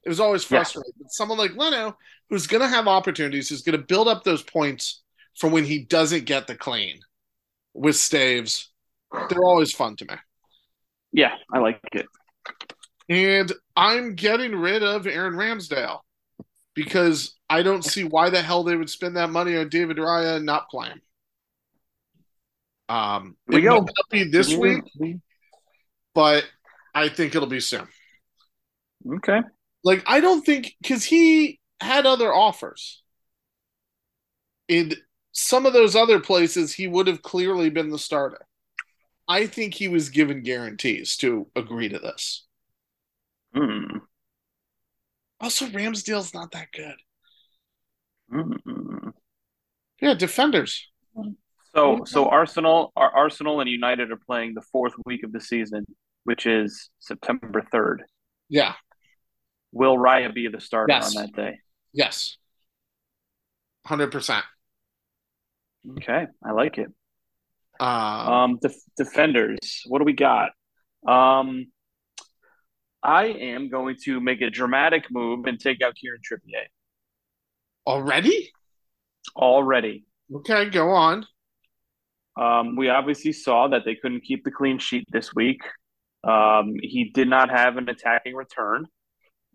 [0.03, 0.93] it was always frustrating.
[0.97, 1.95] But someone like Leno,
[2.29, 5.01] who's going to have opportunities, who's going to build up those points
[5.37, 6.99] for when he doesn't get the clean
[7.73, 8.71] with staves,
[9.29, 10.15] they're always fun to me.
[11.11, 12.05] Yeah, I like it.
[13.09, 15.99] And I'm getting rid of Aaron Ramsdale
[16.73, 20.37] because I don't see why the hell they would spend that money on David Raya
[20.37, 21.01] and not play him.
[22.87, 23.85] Um, Here we go.
[24.09, 24.83] be this week,
[26.13, 26.45] but
[26.93, 27.87] I think it'll be soon.
[29.15, 29.41] Okay.
[29.83, 33.01] Like I don't think because he had other offers.
[34.67, 34.93] In
[35.33, 38.45] some of those other places, he would have clearly been the starter.
[39.27, 42.45] I think he was given guarantees to agree to this.
[43.53, 43.97] Hmm.
[45.39, 46.95] Also, Ramsdale's not that good.
[48.29, 49.09] Hmm.
[50.01, 50.89] Yeah, defenders.
[51.73, 55.85] So so Arsenal, our Arsenal and United are playing the fourth week of the season,
[56.23, 58.03] which is September third.
[58.49, 58.73] Yeah.
[59.71, 61.15] Will Raya be the starter Yes.
[61.15, 61.59] on that day?
[61.93, 62.37] Yes.
[63.85, 64.45] Hundred percent.
[65.97, 66.87] Okay, I like it.
[67.79, 69.81] Um, Um, def- defenders.
[69.87, 70.51] What do we got?
[71.07, 71.71] Um,
[73.01, 76.65] I am going to make a dramatic move and take out Kieran Trippier
[77.87, 78.51] already?
[79.35, 80.05] already.
[80.33, 81.25] Okay, go on.
[82.39, 85.61] Um, we obviously saw that they couldn't keep the clean sheet this week.
[86.23, 88.85] Um, he did not have an attacking return.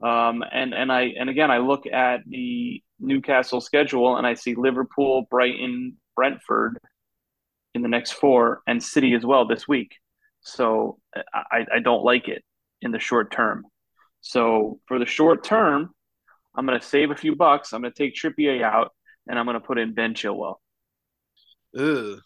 [0.02, 4.54] Um, and and I and again I look at the Newcastle schedule and I see
[4.54, 6.78] Liverpool, Brighton, Brentford
[7.74, 9.96] in the next four, and City as well this week.
[10.40, 10.98] So
[11.34, 12.44] I, I don't like it
[12.80, 13.64] in the short term.
[14.20, 15.90] So for the short term,
[16.54, 17.72] I'm going to save a few bucks.
[17.72, 18.92] I'm going to take Trippier out,
[19.26, 20.56] and I'm going to put in Ben Chilwell.
[21.78, 22.18] Ugh.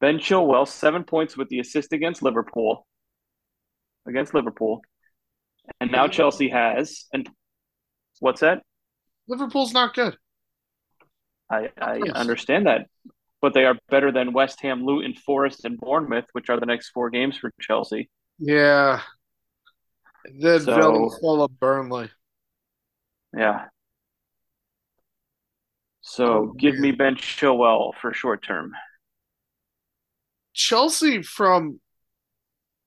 [0.00, 2.86] Ben Chilwell, seven points with the assist against Liverpool.
[4.06, 4.82] Against Liverpool.
[5.80, 7.28] And now Chelsea has and
[8.20, 8.62] what's that?
[9.28, 10.16] Liverpool's not good.
[11.50, 12.86] I, I understand that.
[13.40, 16.90] But they are better than West Ham, Luton, Forest, and Bournemouth, which are the next
[16.90, 18.08] four games for Chelsea.
[18.38, 19.00] Yeah.
[20.38, 22.10] Then So- Villa full of Burnley.
[23.36, 23.66] Yeah.
[26.02, 26.82] So Oh, give man.
[26.82, 28.72] me Ben Chilwell for short term.
[30.54, 31.80] Chelsea from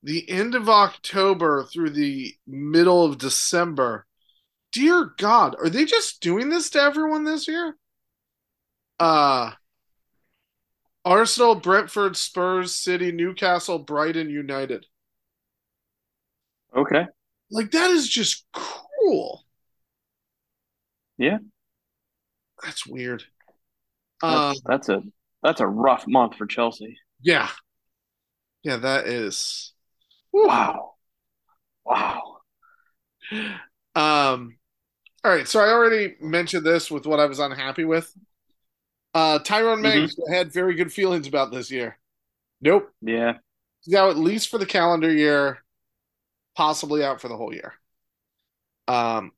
[0.06, 4.06] the end of October through the middle of December.
[4.70, 7.76] Dear God, are they just doing this to everyone this year?
[9.00, 9.50] Uh
[11.04, 14.86] Arsenal, Brentford, Spurs, City, Newcastle, Brighton, United.
[16.74, 17.06] Okay.
[17.50, 19.44] Like that is just cruel.
[21.18, 21.38] Yeah.
[22.62, 23.24] That's weird.
[24.22, 25.02] That's, Um that's a
[25.42, 26.96] that's a rough month for Chelsea.
[27.20, 27.48] yeah.
[28.62, 29.72] Yeah, that is
[30.36, 30.94] Wow.
[31.84, 32.36] Wow.
[33.94, 34.58] Um,
[35.24, 38.12] all right, so I already mentioned this with what I was unhappy with.
[39.14, 41.98] Uh, Tyrone Mings I had very good feelings about this year.
[42.60, 43.38] Nope, Yeah.
[43.94, 45.64] out at least for the calendar year,
[46.54, 47.72] possibly out for the whole year.
[48.88, 49.32] Um,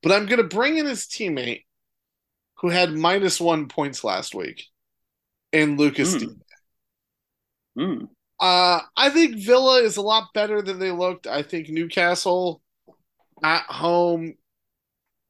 [0.00, 1.64] but I'm going to bring in his teammate
[2.58, 4.64] who had minus one points last week,
[5.52, 6.14] and Lucas.
[6.14, 6.28] Hmm.
[7.78, 8.08] Mm.
[8.38, 11.26] Uh, I think Villa is a lot better than they looked.
[11.26, 12.62] I think Newcastle
[13.42, 14.36] at home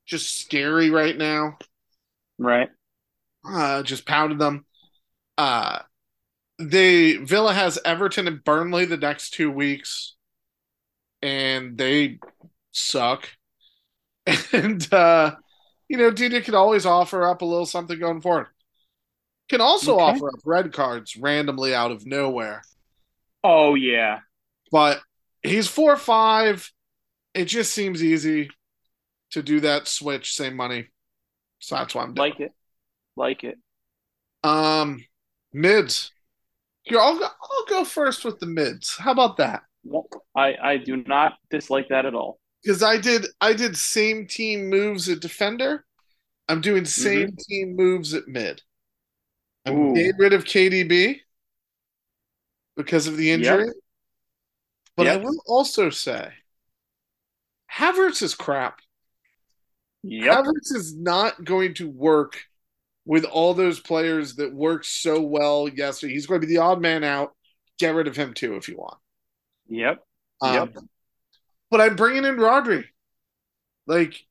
[0.06, 1.58] just scary right now.
[2.38, 2.70] Right.
[3.44, 4.64] Uh, just pounded them.
[5.38, 5.80] Uh,
[6.58, 10.16] they Villa has Everton and Burnley the next two weeks,
[11.22, 12.20] and they
[12.72, 13.28] suck.
[14.52, 15.36] And uh,
[15.88, 18.48] you know, Digne can always offer up a little something going forward.
[19.48, 19.98] Can also Okay.
[19.98, 22.66] offer up red cards randomly out of nowhere.
[23.44, 24.20] Oh yeah.
[24.70, 25.00] but
[25.42, 26.70] he's four five.
[27.34, 28.48] It just seems easy
[29.32, 30.88] to do that switch, same money.
[31.58, 32.30] So that's why I'm doing.
[32.30, 32.52] Like it.
[33.16, 33.58] Like it.
[34.42, 35.04] Um,
[35.52, 36.12] mids.
[36.82, 38.96] Here, I'll go, I'll go first with the mids.
[38.96, 39.62] How about that?
[40.36, 42.38] I I do not dislike that at all.
[42.62, 45.84] Because I did I did same team moves at defender.
[46.48, 48.62] I'm doing same team moves at mid.
[49.64, 49.94] I'm Ooh.
[49.94, 51.20] getting rid of KDB
[52.76, 53.68] because of the injury.
[54.96, 56.32] But I will also say
[57.72, 58.80] Havertz is crap.
[60.02, 60.44] Yep.
[60.44, 62.40] Havertz is not going to work
[63.04, 66.12] with all those players that worked so well yesterday.
[66.12, 67.32] He's going to be the odd man out.
[67.78, 68.98] Get rid of him too if you want.
[69.68, 70.02] Yep.
[70.40, 70.76] Um, Yep.
[71.70, 72.84] But I'm bringing in Rodri.
[73.86, 74.24] Like,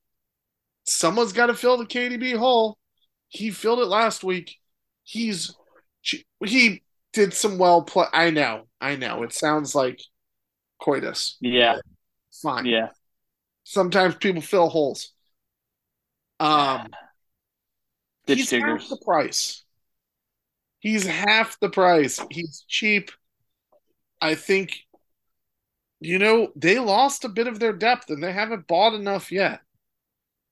[0.86, 2.78] someone's got to fill the KDB hole.
[3.28, 4.56] He filled it last week.
[5.04, 5.54] He's
[6.02, 6.82] he
[7.16, 8.06] did some well play.
[8.14, 9.24] I know, I know.
[9.24, 10.02] It sounds like
[10.80, 11.38] coitus.
[11.40, 11.78] Yeah.
[12.44, 12.66] Fine.
[12.66, 12.90] Yeah.
[13.64, 15.12] Sometimes people fill holes.
[16.40, 16.90] Um,
[18.28, 18.82] Ditch he's diggers.
[18.82, 19.64] half the price.
[20.80, 22.20] He's half the price.
[22.30, 23.12] He's cheap.
[24.22, 24.78] I think,
[26.02, 29.62] you know, they lost a bit of their depth and they haven't bought enough yet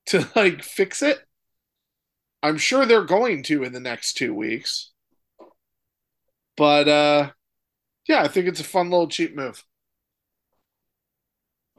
[0.08, 1.20] to like fix it.
[2.42, 4.93] I'm sure they're going to in the next two weeks.
[6.58, 7.32] But uh
[8.08, 9.64] yeah, I think it's a fun little cheap move.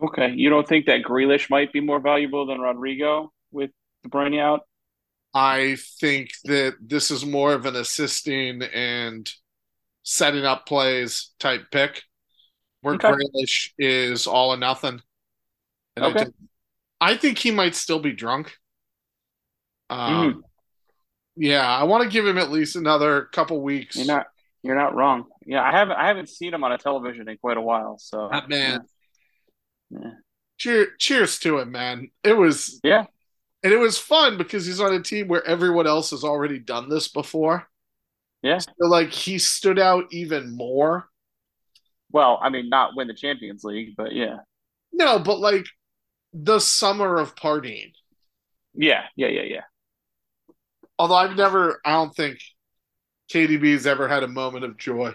[0.03, 0.33] Okay.
[0.35, 3.71] You don't think that Grealish might be more valuable than Rodrigo with
[4.03, 4.63] De Bruyne out?
[5.35, 9.31] I think that this is more of an assisting and
[10.05, 12.03] setting up plays type pick,
[12.83, 13.15] where Okay.
[13.35, 15.03] Grealish is all or nothing.
[15.97, 16.25] And I, Okay.
[16.25, 16.35] think,
[17.01, 18.57] I think he might still be drunk.
[19.91, 20.45] Um,
[21.37, 23.95] Yeah, I want to give him at least another couple weeks.
[23.95, 24.27] You're not
[24.65, 25.27] you're not wrong.
[25.47, 27.99] Yeah, I haven't I haven't seen him on a television in quite a while.
[27.99, 28.81] So That man.
[29.91, 30.11] Yeah.
[30.59, 32.11] Cheer, cheers to him, man.
[32.23, 33.05] It was Yeah.
[33.63, 36.89] and it was fun because he's on a team where everyone else has already done
[36.89, 37.69] this before.
[38.43, 38.59] Yeah.
[38.59, 41.09] So like he stood out even more.
[42.11, 44.39] Well, I mean, not win the Champions League, but yeah,
[44.93, 45.67] No, but like
[46.33, 47.93] the summer of partying.
[48.75, 49.63] yeah, yeah, yeah, yeah.
[50.99, 52.39] Although I've never, I don't think
[53.33, 55.15] KDB's ever had a moment of joy.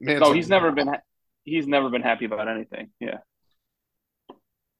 [0.00, 0.88] Man, No, he's never been.
[0.88, 1.02] ha-
[1.44, 2.90] He's never been happy about anything.
[3.00, 3.18] Yeah.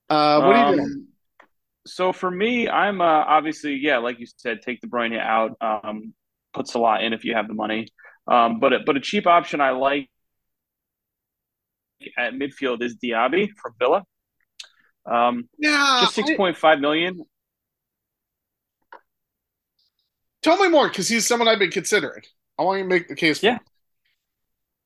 [0.09, 1.07] Uh, what are you Um, doing?
[1.87, 6.15] So for me, I'm uh, obviously yeah, like you said, take De Bruyne out, um,
[6.55, 7.89] puts a lot in if you have the money.
[8.27, 10.09] Um, but a, but a cheap option I like
[12.17, 14.05] at midfield is Diaby from Villa.
[15.05, 17.21] Um, Yeah, just six point five million.
[20.45, 22.23] Tell me more because he's someone I've been considering.
[22.59, 23.43] I want you to make the case.
[23.43, 23.59] Yeah.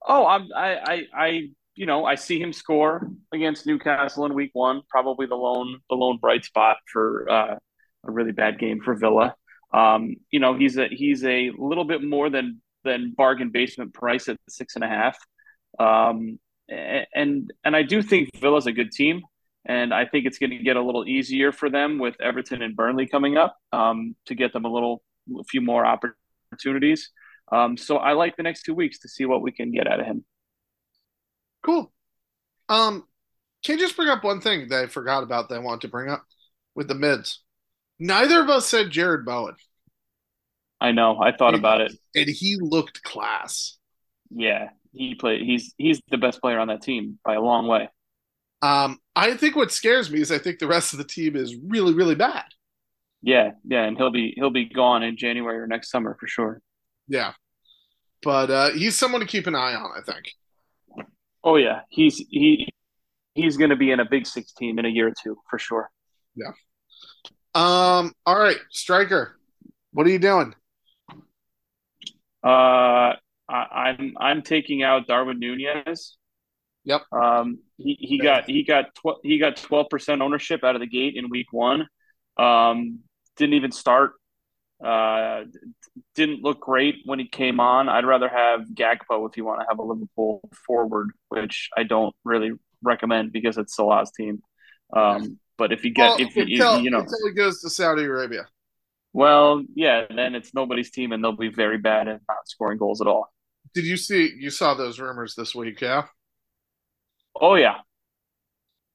[0.06, 4.50] Oh, I'm I, I I you know I see him score against Newcastle in Week
[4.54, 4.82] One.
[4.88, 7.56] Probably the lone the lone bright spot for uh,
[8.06, 9.34] a really bad game for Villa.
[9.74, 14.28] Um, you know he's a he's a little bit more than than bargain basement price
[14.28, 15.18] at six and a half.
[15.78, 19.22] Um, and and I do think Villa's a good team,
[19.66, 22.76] and I think it's going to get a little easier for them with Everton and
[22.76, 25.02] Burnley coming up um, to get them a little
[25.38, 27.10] a few more opportunities.
[27.50, 30.00] Um, so I like the next two weeks to see what we can get out
[30.00, 30.24] of him.
[31.62, 31.92] Cool.
[32.68, 33.04] Um,
[33.64, 35.88] can you just bring up one thing that I forgot about that I want to
[35.88, 36.24] bring up
[36.74, 37.42] with the mids?
[37.98, 39.56] Neither of us said Jarrod Bowen,
[40.80, 41.20] I know.
[41.20, 41.92] I thought about it.
[42.14, 43.76] and he looked class.
[44.30, 45.42] Yeah, he played.
[45.42, 47.88] He's he's the best player on that team by a long way.
[48.62, 51.56] Um, I think what scares me is I think the rest of the team is
[51.56, 52.44] really, really bad.
[53.22, 56.60] Yeah, yeah, and he'll be he'll be gone in January or next summer for sure.
[57.08, 57.32] Yeah.
[58.22, 60.32] But uh, he's someone to keep an eye on, I think.
[61.42, 62.68] Oh yeah, he's he
[63.34, 65.58] he's going to be in a big six team in a year or two for
[65.58, 65.90] sure.
[66.34, 66.52] Yeah.
[67.54, 69.38] Um, all right, striker.
[69.92, 70.54] What are you doing?
[72.44, 73.16] Uh, I,
[73.48, 76.16] I'm I'm taking out Darwin Nunez.
[76.84, 77.02] Yep.
[77.12, 80.86] Um, he, he got he got tw- he got twelve percent ownership out of the
[80.86, 81.86] gate in week one.
[82.36, 83.00] Um,
[83.38, 84.12] didn't even start.
[84.84, 85.44] Uh,
[86.14, 87.88] didn't look great when he came on.
[87.88, 92.14] I'd rather have Gakpo if you want to have a Liverpool forward, which I don't
[92.24, 94.42] really recommend because it's Salah's team.
[94.94, 97.70] Um, but if you get Well, if you, until, you know until he goes to
[97.70, 98.46] Saudi Arabia.
[99.12, 103.00] well, yeah, then it's nobody's team and they'll be very bad at not scoring goals
[103.00, 103.32] at all.
[103.74, 104.32] Did you see?
[104.38, 106.04] You saw those rumors this week, yeah?
[107.40, 107.78] Oh yeah,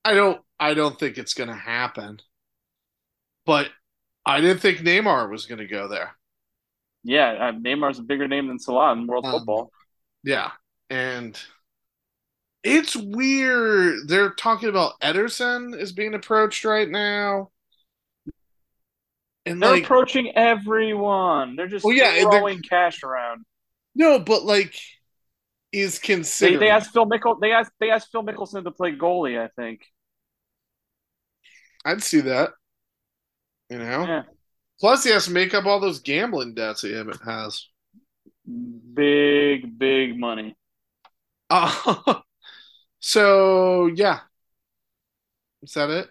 [0.05, 0.41] I don't.
[0.59, 2.19] I don't think it's going to happen.
[3.45, 3.67] But
[4.25, 6.15] I didn't think Neymar was going to go there.
[7.03, 7.31] yeah.
[7.31, 9.71] Uh, Neymar's a bigger name than Salah in world Um, football.
[10.23, 10.51] Yeah,
[10.89, 11.39] and
[12.63, 14.07] it's weird.
[14.07, 17.51] They're talking about Ederson is being approached right now,
[19.45, 21.55] and They're like approaching everyone.
[21.55, 23.45] They're just Well, yeah, throwing cash around.
[23.95, 24.79] no, but like
[25.71, 26.61] is They, considered.
[26.61, 27.39] they asked Phil Mickel.
[27.39, 29.39] They asked they asked Phil Mickelson to play goalie.
[29.39, 29.81] I think.
[31.85, 32.51] I'd see that.
[33.73, 34.05] You know.
[34.05, 34.23] Yeah.
[34.79, 36.93] Plus, he has to make up all those gambling debts he
[37.25, 37.67] has.
[38.93, 40.55] Big big money.
[41.49, 42.21] Uh,
[42.99, 44.21] so yeah,
[45.61, 46.09] is that it?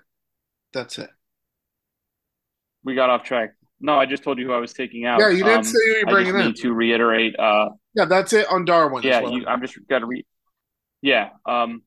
[0.72, 1.11] That's it.
[2.85, 3.55] We got off track.
[3.81, 5.20] No, I just told you who I was taking out.
[5.20, 6.46] Yeah, you didn't Um, say who you're I bringing just in.
[6.48, 7.38] need to reiterate.
[7.38, 9.03] Uh, Yeah, that's it on Darwin.
[9.03, 9.33] yeah, well.
[9.33, 10.25] you, I'm just got to re.
[11.03, 11.83] Yeah, um,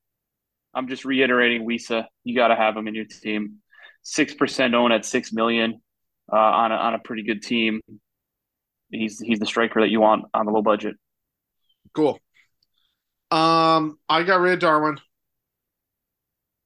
[0.73, 1.65] I'm just reiterating.
[1.67, 3.59] Wissa, you got to have him in your team.
[4.07, 5.81] Six percent own at six million
[6.31, 7.81] uh, on a, on a pretty good team.
[8.91, 10.95] He's he's the striker that you want on a low budget.
[11.95, 12.19] Cool.
[13.31, 14.99] Um, I got rid of Darwin,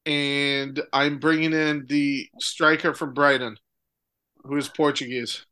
[0.06, 3.56] and I'm bringing in the striker from Brighton,
[4.44, 5.46] who is Portuguese.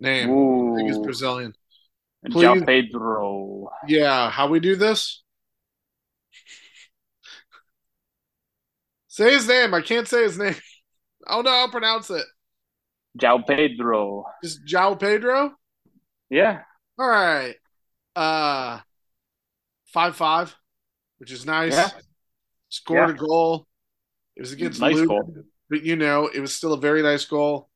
[0.00, 0.30] Name,
[0.72, 1.54] I think he's Ooh, Brazilian.
[2.24, 2.44] and please.
[2.44, 3.68] João Pedro.
[3.86, 5.22] Yeah, how we do this?
[9.06, 9.74] Say his name.
[9.74, 10.56] I can't say his name.
[11.26, 12.24] Oh no, I'll pronounce it.
[13.18, 14.24] João Pedro.
[14.42, 15.54] Just João Pedro.
[16.30, 16.62] Yeah,
[16.98, 17.54] All right.
[18.16, 18.78] Uh,
[19.86, 20.54] five five,
[21.18, 21.74] which is nice.
[21.74, 21.90] Yeah.
[22.70, 23.14] Scored Yeah.
[23.14, 23.66] a goal.
[24.36, 25.44] It was against Nice Luton, goal.
[25.68, 27.68] but you know it was still a very nice goal.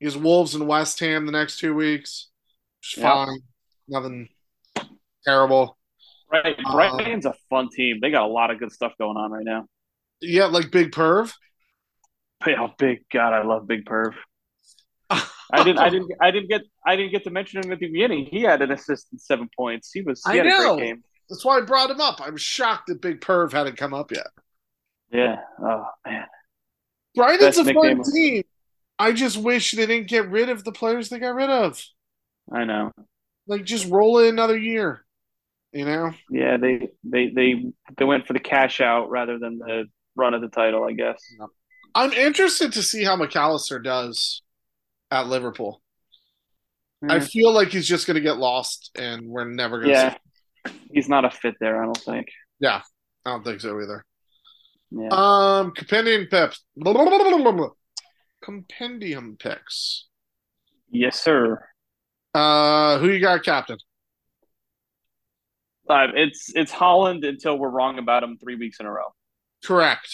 [0.00, 2.28] He has Wolves and West Ham the next two weeks.
[2.80, 3.24] Which is Yeah.
[3.26, 3.38] fine.
[3.88, 4.28] Nothing
[5.24, 5.78] terrible.
[6.30, 6.54] right.
[6.62, 8.00] Uh, Brighton's a fun team.
[8.02, 9.66] They got a lot of good stuff going on right now.
[10.20, 11.32] Yeah, like Big Perv.
[12.46, 14.14] Oh, big God, I love Big Perv.
[15.10, 15.78] I didn't.
[15.78, 16.12] I didn't.
[16.20, 16.62] I didn't get.
[16.86, 18.26] I didn't get to mention him at the beginning.
[18.26, 19.90] He had an assist and seven points.
[19.92, 20.22] He was.
[20.24, 20.76] He I had a know.
[20.76, 21.02] great game.
[21.28, 22.20] That's why I brought him up.
[22.20, 24.26] I was shocked that Big Perv hadn't come up yet.
[25.10, 25.36] Yeah.
[25.60, 26.26] Oh man.
[27.14, 28.44] Brighton's Best a fun team.
[28.98, 31.82] I just wish they didn't get rid of the players they got rid of.
[32.52, 32.92] I know.
[33.46, 35.04] Like, just roll it another year.
[35.72, 36.12] You know?
[36.30, 36.58] Yeah.
[36.58, 36.88] They.
[37.04, 37.28] They.
[37.28, 37.64] They.
[37.96, 39.84] They went for the cash out rather than the
[40.16, 40.84] run of the title.
[40.84, 41.22] I guess.
[41.98, 44.40] I'm interested to see how Mac Allister does
[45.10, 45.82] at Liverpool.
[47.08, 50.16] I feel like he's just going to get lost, and we're never going to.
[50.64, 50.72] Yeah.
[50.92, 51.82] He's not a fit there.
[51.82, 52.28] I don't think.
[52.60, 52.82] Yeah,
[53.24, 54.04] I don't think so either.
[54.92, 55.08] Yeah.
[55.10, 56.62] Um, compendium picks.
[58.44, 60.06] Compendium picks.
[60.92, 61.60] yes, sir.
[62.32, 63.78] Uh, who you got, captain?
[65.88, 69.08] Uh, it's it's Haaland until we're wrong about him three weeks in a row,
[69.64, 70.08] Correct.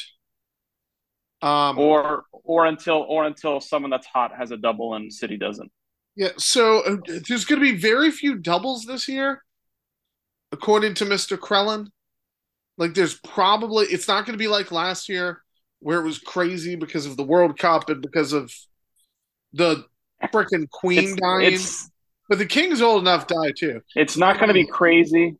[1.45, 5.71] Um, or or until or until someone that's hot has a double and City doesn't.
[6.17, 6.31] yeah.
[6.39, 6.97] So uh,
[7.29, 9.43] there's going to be very few doubles this year,
[10.53, 11.89] according to Mister Crellin.
[12.79, 15.43] Like, there's probably it's not going to be like last year
[15.81, 18.51] where it was crazy because of the World Cup and because of
[19.53, 19.85] the
[20.33, 21.53] freaking Queen It's, dying.
[21.53, 21.91] it's
[22.29, 23.81] but the King's old enough to die too.
[23.95, 25.37] it's not going to be crazy.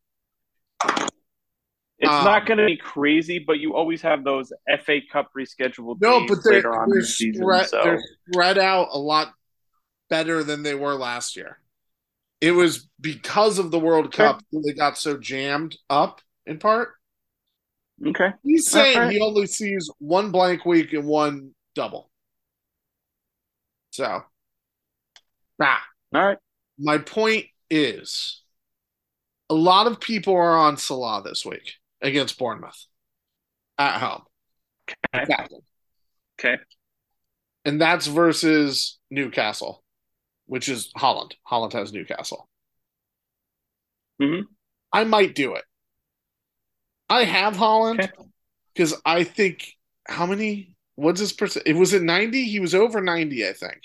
[1.99, 4.53] It's Um, not going to be crazy, but you always have those
[4.85, 7.43] FA Cup rescheduled No, but they're, they're, the season.
[7.43, 9.33] spread, So they're spread out a lot
[10.11, 11.59] better than they were last year.
[12.41, 14.13] It was because of the World.
[14.13, 16.91] Cup that they got so jammed up in part.
[18.07, 19.13] okay, He's saying Alright.
[19.13, 22.11] he only sees one blank week and one double.
[23.93, 24.25] So,
[25.59, 25.77] nah,
[26.13, 26.39] all right.
[26.79, 28.43] my point is
[29.49, 31.75] a lot of people are on Salah this week
[32.05, 32.87] against Bournemouth
[33.79, 34.23] at home.
[35.15, 35.47] Okay.
[36.39, 36.57] Okay.
[37.65, 39.83] and that's versus Newcastle,
[40.47, 41.33] which is Haaland.
[41.51, 42.49] Haaland has Newcastle.
[44.21, 44.45] Mhm.
[44.93, 45.65] I might do it.
[47.09, 48.13] I have Haaland Okay.
[48.75, 49.73] because I think
[50.07, 50.77] how many?
[50.97, 51.67] What's his percent?
[51.67, 52.45] It was it ninety.
[52.45, 53.81] He was over ninety, I think.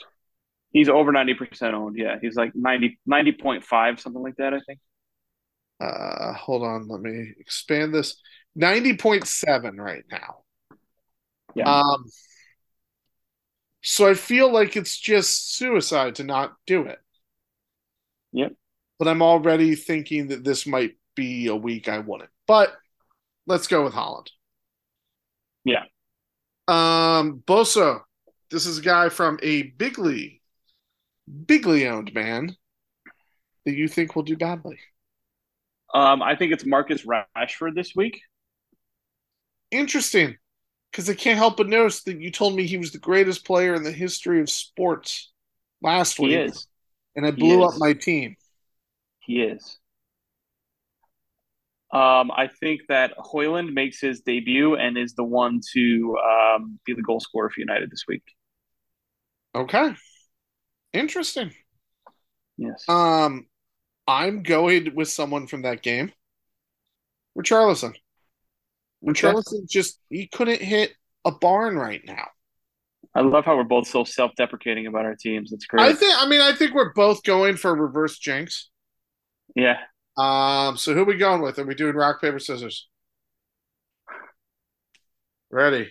[0.71, 1.97] He's over ninety percent owned.
[1.97, 4.53] Yeah, he's like 90 90.5, something like that.
[4.53, 4.79] I think.
[5.79, 8.21] Uh, hold on, let me expand this.
[8.55, 10.43] Ninety point seven right now.
[11.55, 11.69] Yeah.
[11.71, 12.05] Um.
[13.81, 16.99] So I feel like it's just suicide to not do it.
[18.33, 18.53] Yep.
[18.97, 22.29] But I'm already thinking that this might be a week I wouldn't.
[22.45, 22.73] But
[23.47, 24.27] let's go with Haaland.
[25.63, 25.83] Yeah.
[26.67, 28.01] Um, Boso.
[28.51, 30.41] This is a guy from a bigly,
[31.45, 32.55] bigly owned man
[33.65, 34.79] that you think will do badly.
[35.93, 38.21] Um, I think it's Marcus Rashford this week.
[39.71, 40.37] Interesting,
[40.91, 43.73] because I can't help but notice that you told me he was the greatest player
[43.75, 45.31] in the history of sports
[45.81, 46.67] last He week, is.
[47.15, 48.35] and I blew up my team.
[49.19, 49.77] He is.
[51.91, 56.93] Um, I think that Højlund makes his debut and is the one to um, be
[56.93, 58.23] the goal scorer for United this week.
[59.55, 59.95] Okay,
[60.93, 61.51] interesting.
[62.57, 62.83] Yes.
[62.87, 63.47] Um,
[64.09, 66.11] I'm going with someone from that game.
[67.37, 67.93] Richarlison.
[67.93, 68.01] Okay.
[69.05, 70.93] Richarlison just he couldn't hit
[71.23, 72.25] a barn right now.
[73.13, 75.51] I love how we're both so self-deprecating about our teams.
[75.51, 75.83] It's great.
[75.83, 76.13] I think.
[76.17, 78.69] I mean, I think we're both going for reverse jinx.
[79.55, 79.77] yeah.
[80.17, 81.59] Um, so who are we going with?
[81.59, 82.87] Are we doing rock, paper, scissors?
[85.49, 85.89] Ready.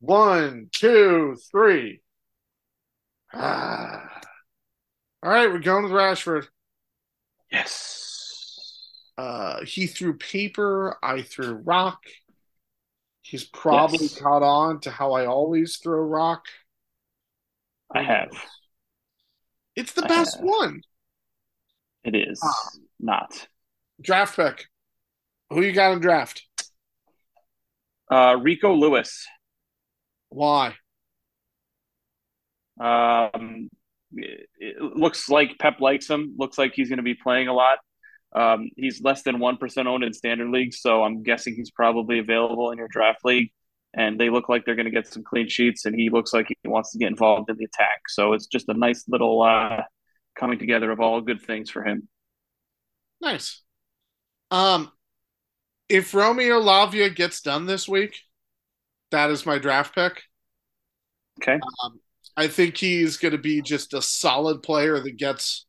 [0.00, 2.00] One, two, three.
[3.34, 4.05] Ah.
[5.26, 6.46] All right, we're going with Rashford.
[7.50, 9.10] Yes.
[9.18, 11.98] Uh, he threw paper, I threw rock.
[13.22, 14.20] He's probably Yes.
[14.20, 16.46] caught on to how I always throw rock.
[17.92, 18.40] I have.
[19.74, 20.44] It's the I best have.
[20.44, 20.82] one.
[22.04, 22.70] It is Ah.
[23.00, 23.48] not.
[24.00, 24.68] Draft pick.
[25.50, 26.46] Who you got in draft?
[28.08, 29.26] Uh, Rico Lewis.
[30.28, 30.76] Why?
[32.78, 33.70] Um,
[34.12, 36.34] it, looks like Pep likes him.
[36.38, 37.78] Looks like he's going to be playing a lot.
[38.34, 42.18] Um, he's less than one percent owned in standard leagues, so I'm guessing he's probably
[42.18, 43.50] available in your draft league.
[43.94, 46.48] And they look like they're going to get some clean sheets, and he looks like
[46.48, 48.02] he wants to get involved in the attack.
[48.08, 49.82] So it's just a nice little uh,
[50.38, 52.08] coming together of all good things for him.
[53.22, 53.62] Nice.
[54.50, 54.92] Um,
[55.88, 58.18] if Romeo Lavia gets done this week,
[59.12, 60.22] that is my draft pick.
[61.40, 61.58] Okay.
[61.84, 62.00] Um,
[62.36, 65.66] I think he's going to be just a solid player that gets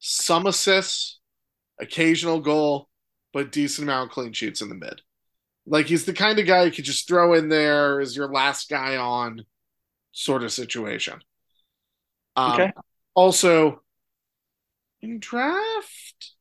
[0.00, 1.20] some assists,
[1.80, 2.88] occasional goal,
[3.32, 5.02] but decent amount of clean sheets in the mid.
[5.66, 8.68] Like he's the kind of guy you could just throw in there as your last
[8.68, 9.44] guy on
[10.12, 11.20] sort of situation.
[12.36, 12.72] Um, Okay.
[13.14, 13.82] Also,
[15.02, 16.34] in draft,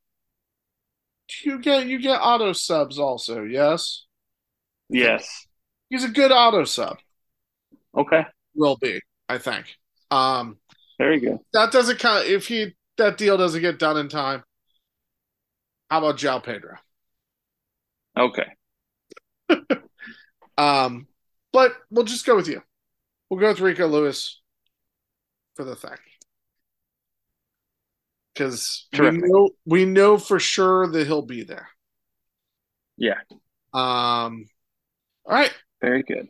[1.30, 3.44] do you get you get auto subs also?
[3.44, 4.06] Yes,
[4.90, 5.48] Yes.
[5.90, 6.98] he's a good auto sub.
[7.96, 8.26] Okay.
[8.56, 9.00] Will be,
[9.30, 9.68] I think.
[10.12, 10.58] Um,
[10.98, 11.38] Very good.
[11.54, 14.44] that doesn't count if he that deal doesn't get done in time.
[15.90, 16.76] How about João Pedro?
[18.18, 18.48] Okay.
[20.58, 21.08] Um,
[21.54, 22.62] but we'll just go with you.
[23.30, 24.42] We'll go with Rico Lewis
[25.56, 25.96] for the thing.
[28.34, 31.70] Because we know we know for sure that he'll be there.
[32.98, 33.20] Yeah.
[33.74, 34.48] Um
[35.26, 36.28] all right, Very good.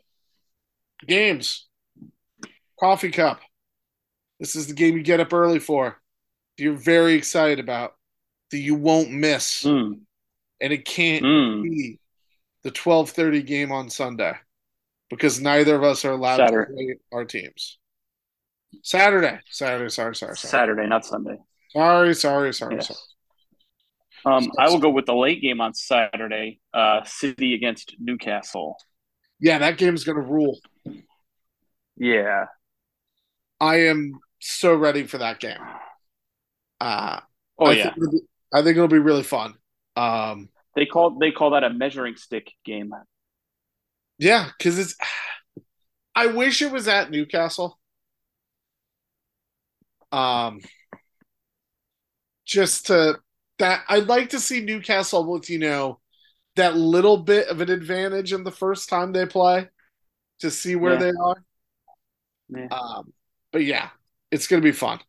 [1.08, 1.68] games.
[2.80, 3.42] Coffee cup.
[4.40, 6.02] This is the game you get up early for.
[6.58, 7.96] You're very excited about.
[8.52, 9.64] That you won't miss.
[9.64, 10.00] Mm.
[10.62, 11.64] And it can't Mm.
[11.64, 12.00] be
[12.64, 14.34] the 12:30 game on Sunday
[15.10, 16.66] because neither of us are allowed Saturday.
[16.72, 17.78] to play our teams.
[18.84, 21.38] Saturday, Saturday, sorry, sorry, sorry, Saturday, not Sunday.
[21.72, 22.88] sorry, sorry, sorry, Yes.
[22.88, 24.36] sorry.
[24.38, 26.60] Um, I will go with the late game on Saturday.
[26.74, 28.78] Uh, City against Newcastle.
[29.40, 30.60] Yeah, that game's gonna rule.
[31.96, 32.48] Yeah.
[33.60, 35.70] I am so ready for that game.
[36.80, 37.20] Uh,
[37.60, 37.94] Oh I yeah.
[37.94, 38.20] think it'll be,
[38.54, 39.56] I think it'll be really fun.
[39.96, 42.92] Um, They call they call that a measuring stick game.
[44.18, 44.96] yeah, because it's.
[46.16, 47.80] I wish it was at Newcastle.
[50.12, 50.60] Um,
[52.46, 53.20] just to
[53.60, 56.00] that I'd like to see Newcastle with you know
[56.58, 59.70] that little bit of an advantage in the first time they play
[60.42, 60.98] to see where Yeah.
[60.98, 61.36] they are.
[62.50, 62.70] Yeah.
[62.72, 63.14] Um,
[63.52, 63.90] but yeah,
[64.32, 65.00] it's gonna be fun.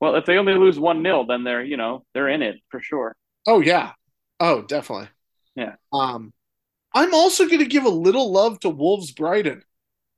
[0.00, 2.80] Well, if they only lose one 0 then they're you know they're in it for
[2.80, 3.16] sure.
[3.46, 3.92] Oh yeah.
[4.38, 5.08] Oh, definitely.
[5.54, 5.74] Yeah.
[5.92, 6.32] Um,
[6.94, 9.62] I'm also gonna give a little love to Wolves Brighton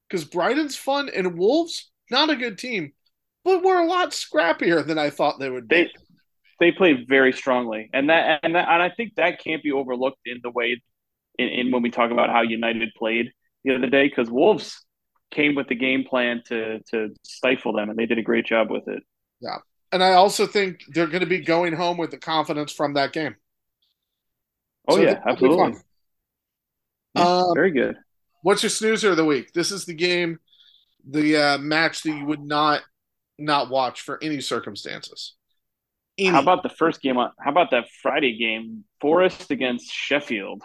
[0.09, 2.93] because Brighton's fun and Wolves not a good team,
[3.45, 5.77] but we're a lot scrappier than I thought they would be.
[5.77, 5.91] They
[6.61, 10.21] they play very strongly, and that and that, and I think that can't be overlooked
[10.27, 10.81] in the way
[11.39, 13.33] in, in when we talk about how United played
[13.65, 14.85] the other day because Wolves
[15.33, 18.71] came with the game plan to to stifle them, and they did a great job
[18.71, 19.03] with it.
[19.41, 19.59] Yeah,
[19.91, 23.13] and I also think they're going to be going home with the confidence from that
[23.13, 23.37] game.
[24.87, 25.75] Oh So yeah, absolutely.
[27.15, 27.97] Yeah, Um, very good.
[28.43, 29.53] What's your snoozer of the week?
[29.53, 30.39] This is the game,
[31.09, 32.83] the uh, match that you would not
[33.39, 35.35] not watch for any circumstances.
[36.19, 36.31] Any.
[36.31, 37.33] How about the first game on?
[37.39, 40.63] How about that Friday game, Forest against Sheffield?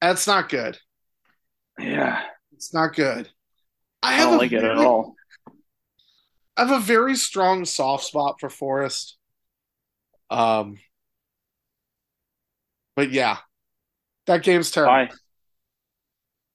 [0.00, 0.78] That's not good.
[1.80, 2.22] Yeah,
[2.52, 3.28] It's not good.
[4.02, 5.16] I I have don't like it at all.
[6.56, 9.16] I have a very strong soft spot for Forest.
[10.30, 10.78] Um,
[12.96, 13.38] but yeah,
[14.26, 14.92] that game's terrible.
[14.94, 15.10] Why?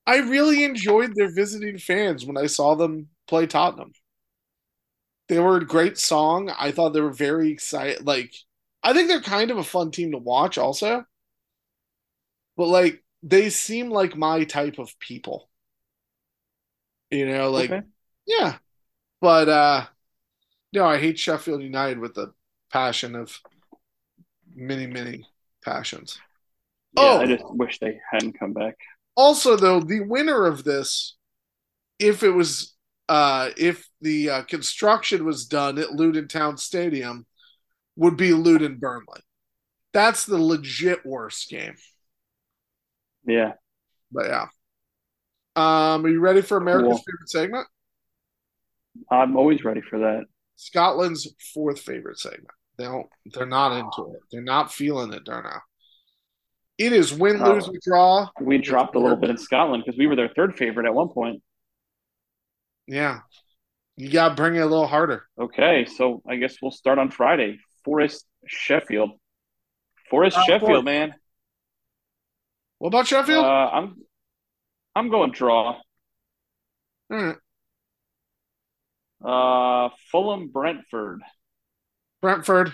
[0.08, 3.92] I really enjoyed their visiting fans when I saw them play Tottenham.
[5.28, 6.50] They were a great song.
[6.50, 8.06] I thought they were very excited.
[8.06, 8.34] Like,
[8.84, 11.06] I think they're kind of a fun team to watch, also.
[12.58, 15.50] But like, they seem like my type of people.
[17.12, 17.86] You know, like, Okay.
[18.26, 18.58] yeah.
[19.22, 19.88] But uh
[20.74, 22.34] no, I hate Sheffield United with the
[22.72, 23.40] passion of
[24.54, 25.26] many, many
[25.64, 26.20] passions.
[26.98, 27.20] Yeah, Oh.
[27.22, 28.78] I just wish they hadn't come back.
[29.16, 31.16] Also, though, the winner of this,
[32.00, 32.74] if it was,
[33.08, 37.26] uh, if the uh, construction was done at Luton Town Stadium,
[37.96, 39.22] would be Luton Burnley.
[39.94, 41.76] That's the legit worst game.
[43.26, 43.54] Yeah.
[44.12, 44.46] But yeah.
[45.56, 46.98] Um, are you ready for America's Cool.
[46.98, 47.68] favorite segment?
[49.10, 50.26] I'm always ready for that.
[50.58, 52.48] Scotland's fourth favorite segment.
[52.78, 53.08] They don't.
[53.26, 54.22] They're not into it.
[54.32, 55.62] They're not feeling it, Darnell.
[56.78, 57.54] It is win, Oh.
[57.54, 58.28] lose, or draw.
[58.42, 61.08] We dropped a little bit in Scotland because we were their third favorite at one
[61.10, 61.42] point.
[62.88, 63.22] Yeah,
[63.96, 65.26] you got to bring it a little harder.
[65.40, 67.60] Okay, so I guess we'll start on Friday.
[67.86, 69.12] Forest Sheffield.
[70.10, 70.86] Forest Uh, Sheffield, Forest.
[70.86, 71.14] man.
[72.86, 73.44] What about Sheffield?
[73.44, 73.96] Uh, I'm
[74.96, 75.82] I'm going draw.
[77.10, 77.36] All right.
[79.26, 81.24] Uh, Fulham Brentford.
[82.22, 82.72] Brentford.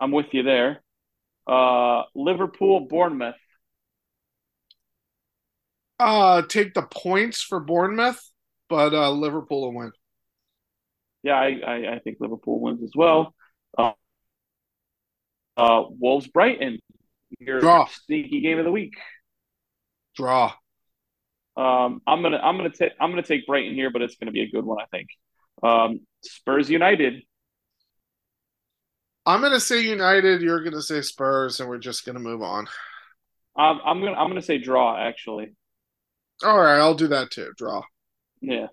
[0.00, 0.82] I'm with you there.
[1.46, 3.34] Uh, Liverpool Bournemouth.
[5.98, 8.22] Uh, take the points for Bournemouth,
[8.70, 9.92] but uh, Liverpool will win.
[11.22, 13.34] Yeah, I, I, I think Liverpool wins as well.
[13.76, 13.92] Uh,
[15.58, 16.78] uh, Wolves Brighton.
[17.38, 17.86] Your Draw.
[18.06, 18.94] sneaky game of the week.
[20.16, 20.52] Draw.
[21.56, 24.42] Um, I'm gonna I'm gonna take I'm gonna take Brighton here, but it's gonna be
[24.42, 25.08] a good one, I think.
[25.62, 27.22] Um, Spurs United.
[29.26, 30.42] I'm gonna say United.
[30.42, 32.66] You're gonna say Spurs, and we're just gonna move on.
[33.56, 35.54] Um, I'm gonna I'm gonna say draw actually.
[36.42, 37.52] All right, I'll do that too.
[37.56, 37.82] Draw.
[38.40, 38.66] Yeah.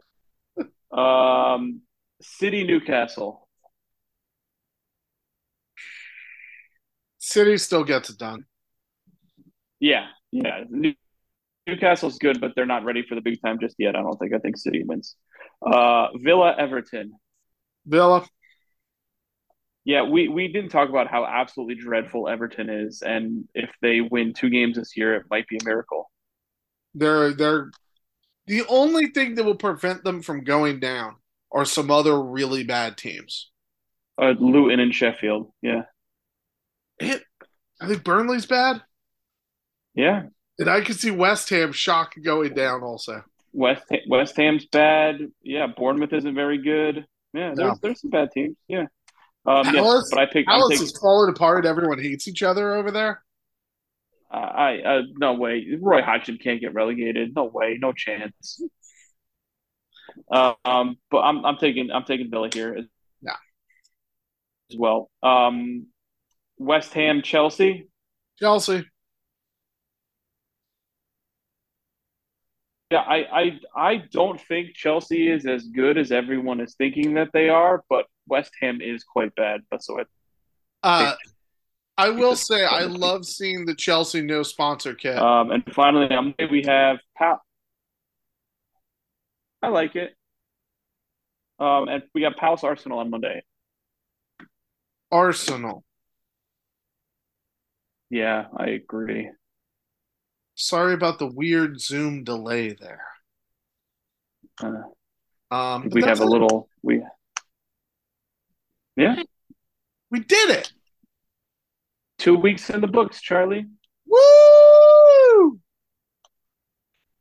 [0.89, 1.81] Um,
[2.21, 3.46] City Newcastle.
[7.27, 8.45] City still gets it done.
[9.81, 10.63] Yeah, yeah.
[10.69, 10.95] New-
[11.67, 13.97] Newcastle's good, but they're not ready for the big time just yet.
[13.97, 14.33] I don't think.
[14.33, 15.17] I think City wins.
[15.61, 17.11] Uh, Villa Everton.
[17.85, 18.25] Villa.
[19.83, 24.33] Yeah, we we didn't talk about how absolutely dreadful Everton is, and if they win
[24.33, 26.09] two games this year, it might be a miracle.
[26.93, 27.71] They're they're
[28.45, 31.17] the only thing that will prevent them from going down
[31.51, 33.51] are some other really bad teams.
[34.17, 35.51] Uh, Luton and Sheffield.
[35.61, 35.83] Yeah,
[36.99, 37.23] It,
[37.79, 38.81] I think Burnley's bad,
[39.93, 40.23] yeah.
[40.57, 43.23] and I could see West Ham shock going down also.
[43.53, 45.19] West West Ham's bad.
[45.43, 47.05] Yeah, Bournemouth isn't very good.
[47.33, 47.75] Yeah, there's No.
[47.81, 48.55] there's some bad teams.
[48.67, 48.85] Yeah.
[49.45, 50.49] Um, yes, but I picked.
[50.49, 51.65] Alice taking, is falling apart.
[51.65, 53.23] Everyone hates each other over there.
[54.29, 55.65] I, I uh, no way.
[55.79, 57.33] Roy Hodgson can't get relegated.
[57.35, 57.77] No way.
[57.79, 58.61] No chance.
[60.29, 62.85] Uh, um, but I'm I'm taking I'm taking Villa here as,
[63.21, 63.35] Yeah.
[64.71, 65.09] as well.
[65.23, 65.87] Um,
[66.57, 67.87] West Ham Chelsea.
[68.39, 68.85] Chelsea.
[72.89, 77.29] Yeah, I, I I don't think Chelsea is as good as everyone is thinking that
[77.33, 79.61] they are, but West Ham is quite bad.
[79.69, 80.07] But so it,
[80.83, 81.15] Uh,
[81.97, 85.17] I will say I love seeing the Chelsea no sponsor kit.
[85.17, 87.41] um, and finally Monday we have Pal.
[89.61, 90.15] I like it.
[91.59, 93.43] Um, and we got Palace Arsenal on Monday.
[95.11, 95.83] Arsenal.
[98.09, 99.29] Yeah, I agree.
[100.55, 103.03] Sorry about the weird Zoom delay there.
[104.61, 104.83] Uh,
[105.55, 107.01] Um, we have a little we.
[108.95, 109.21] Yeah,
[110.09, 110.71] We did it.
[112.17, 113.67] two weeks in the books, Charlie.
[114.07, 115.59] Woo!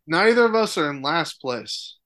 [0.07, 1.99] Neither of us are in last place.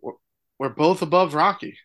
[0.00, 0.12] We're,
[0.58, 1.76] we're both above Rocky.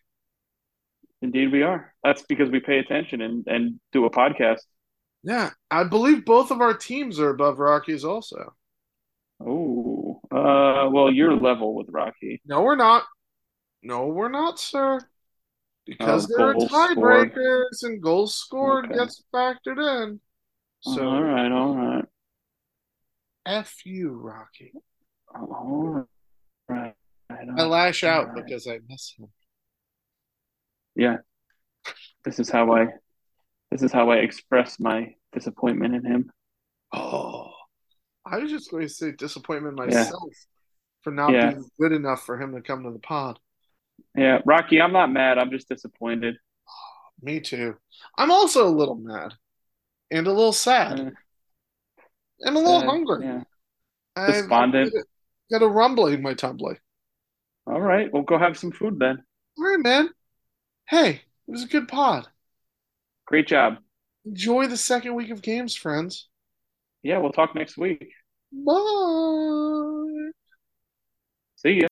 [1.20, 1.92] Indeed, we are.
[2.04, 4.60] That's because we pay attention and and do a podcast.
[5.28, 8.54] Yeah, I believe both of our teams are above Rockies also.
[9.38, 12.40] Oh, uh, well, you're level with Rocky.
[12.46, 13.04] No, we're not.
[13.82, 15.00] No, we're not, sir.
[15.84, 18.94] Because Oh, there are tiebreakers and goals scored Okay.
[18.94, 20.20] gets factored in.
[20.80, 22.04] So all right, all right,
[23.44, 24.72] F you, Rocky.
[25.34, 26.06] all
[26.70, 26.94] right.
[27.54, 28.46] I lash all out right.
[28.46, 29.28] because I miss him.
[30.96, 31.18] Yeah,
[32.24, 32.86] this is how I,
[33.70, 36.30] this is how I express my disappointment in him.
[36.92, 37.50] Oh,
[38.24, 39.84] I was just going to say disappointment Yeah.
[39.98, 40.32] myself
[41.02, 41.50] for not Yeah.
[41.52, 43.38] being good enough for him to come to the pod.
[44.14, 45.38] Yeah, Rocky, I'm not mad.
[45.38, 46.36] I'm just disappointed.
[47.20, 47.76] Me too.
[48.16, 49.34] I'm also a little mad
[50.10, 51.10] and a little sad Uh,
[52.40, 53.24] and a little sad, hungry.
[53.26, 53.42] Yeah.
[54.16, 54.92] I've Despondent.
[54.92, 56.78] got a- got a rumbling in my tummy.
[57.66, 59.24] All right, we'll go have some food then.
[59.58, 60.10] All right, man.
[60.88, 61.20] Hey, it
[61.50, 62.28] was a good pod.
[63.26, 63.78] Great job.
[64.28, 66.28] Enjoy the second week of games, friends.
[67.02, 68.10] Yeah, we'll talk next week.
[68.52, 70.32] Bye.
[71.56, 71.86] See ya.